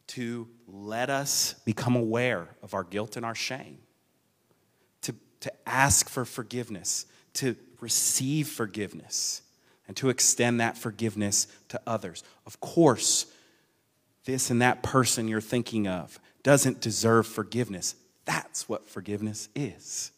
to 0.09 0.49
let 0.67 1.11
us 1.11 1.55
become 1.67 1.97
aware 1.97 2.49
of 2.63 2.73
our 2.73 2.83
guilt 2.83 3.19
and 3.19 3.27
our 3.27 3.35
shame, 3.35 3.77
to, 5.03 5.15
to 5.41 5.53
ask 5.67 6.09
for 6.09 6.25
forgiveness, 6.25 7.05
to 7.35 7.57
receive 7.79 8.49
forgiveness, 8.49 9.43
and 9.91 9.97
to 9.97 10.09
extend 10.09 10.61
that 10.61 10.79
forgiveness 10.79 11.49
to 11.67 11.81
others. 11.85 12.23
Of 12.47 12.61
course, 12.61 13.27
this 14.25 14.49
and 14.49 14.63
that 14.63 14.85
person 14.85 15.27
you're 15.27 15.41
thinking 15.41 15.89
of 15.89 16.21
doesn't 16.45 16.81
deserve 16.81 17.27
forgiveness. 17.27 17.97
That's 18.25 18.69
what 18.69 18.89
forgiveness 18.89 19.49
is. 19.57 20.13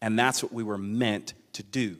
And 0.00 0.18
that's 0.18 0.42
what 0.42 0.50
we 0.50 0.62
were 0.62 0.78
meant 0.78 1.34
to 1.52 1.62
do. 1.62 1.98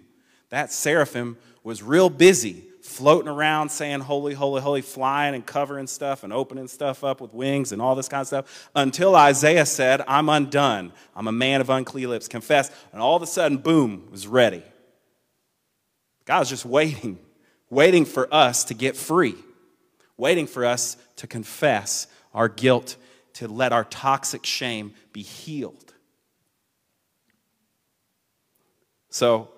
That 0.49 0.73
seraphim 0.73 1.37
was 1.62 1.83
real 1.83 2.09
busy 2.09 2.64
floating 2.81 3.29
around 3.29 3.68
saying, 3.68 4.01
Holy, 4.01 4.33
holy, 4.33 4.62
holy, 4.62 4.81
flying 4.81 5.35
and 5.35 5.44
covering 5.44 5.87
stuff 5.87 6.25
and 6.25 6.33
opening 6.33 6.66
stuff 6.66 7.05
up 7.05 7.20
with 7.20 7.35
wings 7.35 7.73
and 7.73 7.83
all 7.83 7.94
this 7.94 8.09
kind 8.09 8.23
of 8.23 8.27
stuff 8.27 8.70
until 8.75 9.14
Isaiah 9.14 9.66
said, 9.66 10.01
I'm 10.09 10.31
undone. 10.31 10.94
I'm 11.14 11.29
a 11.29 11.33
man 11.33 11.61
of 11.61 11.68
unclean 11.68 12.09
lips. 12.09 12.27
Confess. 12.27 12.70
And 12.94 13.03
all 13.03 13.16
of 13.16 13.23
a 13.23 13.27
sudden, 13.27 13.59
boom, 13.59 14.09
was 14.11 14.27
ready. 14.27 14.62
God 16.25 16.41
was 16.41 16.49
just 16.49 16.65
waiting, 16.65 17.19
waiting 17.71 18.05
for 18.05 18.33
us 18.33 18.65
to 18.65 18.75
get 18.75 18.97
free, 18.97 19.37
waiting 20.17 20.47
for 20.47 20.65
us 20.65 20.97
to 21.17 21.27
confess 21.27 22.07
our 22.33 22.49
guilt, 22.49 22.97
to 23.35 23.49
let 23.49 23.73
our 23.73 23.85
toxic 23.85 24.47
shame 24.47 24.95
be 25.13 25.23
healed. 25.23 25.93
So, 29.11 29.51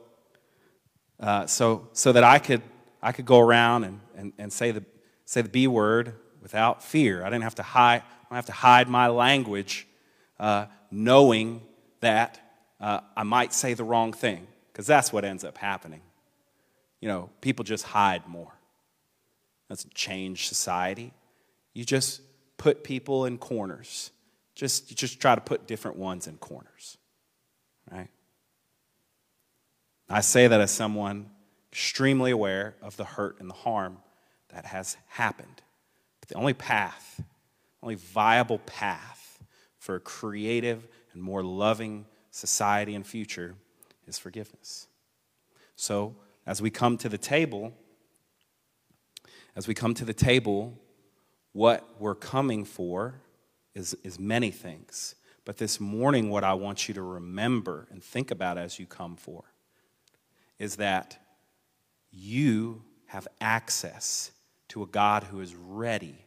uh, 1.21 1.47
so, 1.47 1.89
so 1.93 2.13
that 2.13 2.25
I 2.25 2.39
could, 2.39 2.63
I 3.03 3.13
could 3.13 3.27
go 3.27 3.41
around 3.41 3.85
and, 3.85 4.01
and, 4.17 4.33
and 4.37 4.53
say, 4.53 4.71
the, 4.71 4.85
say 5.25 5.43
the 5.43 5.49
B 5.49 5.67
word 5.67 6.15
without 6.43 6.83
fear. 6.83 7.25
I 7.25 7.31
didn't 7.31 7.45
have 7.45 7.55
to 7.57 7.63
hide, 7.63 8.03
I 8.03 8.29
don't 8.29 8.37
have 8.37 8.47
to 8.47 8.53
hide 8.53 8.89
my 8.89 9.07
language 9.07 9.87
uh, 10.39 10.67
knowing 10.91 11.63
that 12.01 12.41
uh, 12.81 13.01
I 13.17 13.23
might 13.23 13.55
say 13.55 13.73
the 13.75 13.85
wrong 13.85 14.13
thing, 14.13 14.47
because 14.73 14.87
that's 14.87 15.13
what 15.13 15.25
ends 15.25 15.45
up 15.45 15.57
happening. 15.57 16.03
You 17.01 17.09
know, 17.09 17.31
people 17.41 17.65
just 17.65 17.85
hide 17.85 18.27
more. 18.27 18.53
Doesn't 19.69 19.95
change 19.95 20.49
society. 20.49 21.13
You 21.75 21.85
just 21.85 22.21
put 22.57 22.85
people 22.85 23.27
in 23.27 23.39
corners. 23.39 24.11
Just, 24.55 24.91
you 24.91 24.97
just 24.97 25.21
try 25.21 25.35
to 25.35 25.41
put 25.41 25.67
different 25.67 25.99
ones 25.99 26.27
in 26.27 26.39
corners, 26.39 26.97
right? 27.91 28.09
I 30.09 30.21
say 30.23 30.47
that 30.47 30.61
as 30.61 30.71
someone 30.71 31.31
extremely 31.71 32.31
aware 32.31 32.75
of 32.81 32.97
the 32.97 33.05
hurt 33.05 33.39
and 33.41 33.51
the 33.51 33.55
harm 33.55 33.99
that 34.49 34.65
has 34.65 34.97
happened. 35.09 35.63
But 36.21 36.31
the 36.31 36.37
only 36.37 36.55
path, 36.55 37.21
only 37.83 37.97
viable 37.97 38.61
path 38.61 39.43
for 39.79 39.97
a 39.97 40.01
creative 40.01 40.89
and 41.13 41.23
more 41.23 41.43
loving 41.43 42.07
society 42.31 42.95
and 42.95 43.07
future 43.07 43.57
is 44.07 44.19
forgiveness. 44.19 44.87
So, 45.75 46.17
as 46.47 46.63
we 46.63 46.71
come 46.71 46.97
to 46.99 47.09
the 47.09 47.19
table, 47.19 47.73
as 49.55 49.67
we 49.67 49.75
come 49.75 49.95
to 49.95 50.05
the 50.05 50.15
table, 50.15 50.79
what 51.53 51.89
we're 51.99 52.15
coming 52.15 52.65
for 52.65 53.21
is, 53.75 53.95
is 54.05 54.19
many 54.19 54.51
things. 54.51 55.15
But 55.45 55.59
this 55.59 55.81
morning, 55.81 56.31
what 56.31 56.45
I 56.45 56.55
want 56.55 56.89
you 56.89 56.95
to 56.95 57.03
remember 57.03 57.87
and 57.91 58.03
think 58.03 58.31
about 58.31 58.59
as 58.59 58.79
you 58.79 58.87
come 58.87 59.17
for 59.17 59.45
is 60.59 60.77
that 60.77 61.19
you 62.11 62.83
have 63.07 63.29
access 63.41 64.33
to 64.69 64.83
a 64.83 64.87
God 64.87 65.25
who 65.25 65.41
is 65.41 65.55
ready 65.55 66.27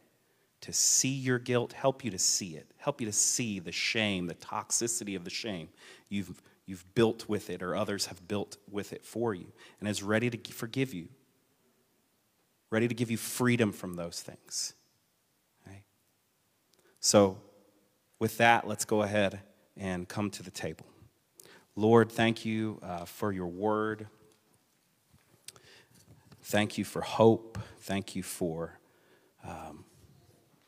to 0.62 0.72
see 0.72 1.08
your 1.08 1.38
guilt, 1.38 1.72
help 1.72 2.04
you 2.04 2.10
to 2.10 2.18
see 2.18 2.56
it, 2.56 2.70
help 2.76 3.00
you 3.00 3.06
to 3.06 3.12
see 3.12 3.58
the 3.58 3.72
shame, 3.72 4.26
the 4.26 4.34
toxicity 4.34 5.16
of 5.16 5.24
the 5.24 5.30
shame 5.30 5.68
you've, 6.08 6.42
you've 6.70 6.94
built 6.94 7.28
with 7.28 7.50
it 7.50 7.62
or 7.62 7.76
others 7.76 8.06
have 8.06 8.26
built 8.26 8.56
with 8.70 8.94
it 8.94 9.04
for 9.04 9.34
you, 9.34 9.52
and 9.78 9.88
is 9.88 10.02
ready 10.02 10.30
to 10.30 10.52
forgive 10.52 10.94
you, 10.94 11.08
ready 12.70 12.88
to 12.88 12.94
give 12.94 13.10
you 13.10 13.18
freedom 13.18 13.72
from 13.72 13.94
those 13.94 14.22
things. 14.22 14.74
So, 17.00 17.38
with 18.18 18.36
that, 18.36 18.68
let's 18.68 18.84
go 18.84 19.02
ahead 19.02 19.40
and 19.74 20.06
come 20.06 20.30
to 20.32 20.42
the 20.42 20.50
table. 20.50 20.84
Lord, 21.74 22.12
thank 22.12 22.44
you 22.44 22.78
uh, 22.82 23.06
for 23.06 23.32
your 23.32 23.46
word. 23.46 24.06
Thank 26.42 26.76
you 26.76 26.84
for 26.84 27.00
hope. 27.00 27.58
Thank 27.78 28.14
you 28.14 28.22
for 28.22 28.78
um, 29.42 29.86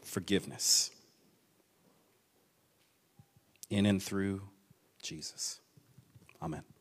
forgiveness 0.03 0.91
in 3.69 3.85
and 3.85 4.03
through 4.03 4.43
Jesus. 5.03 5.62
Amen. 6.43 6.72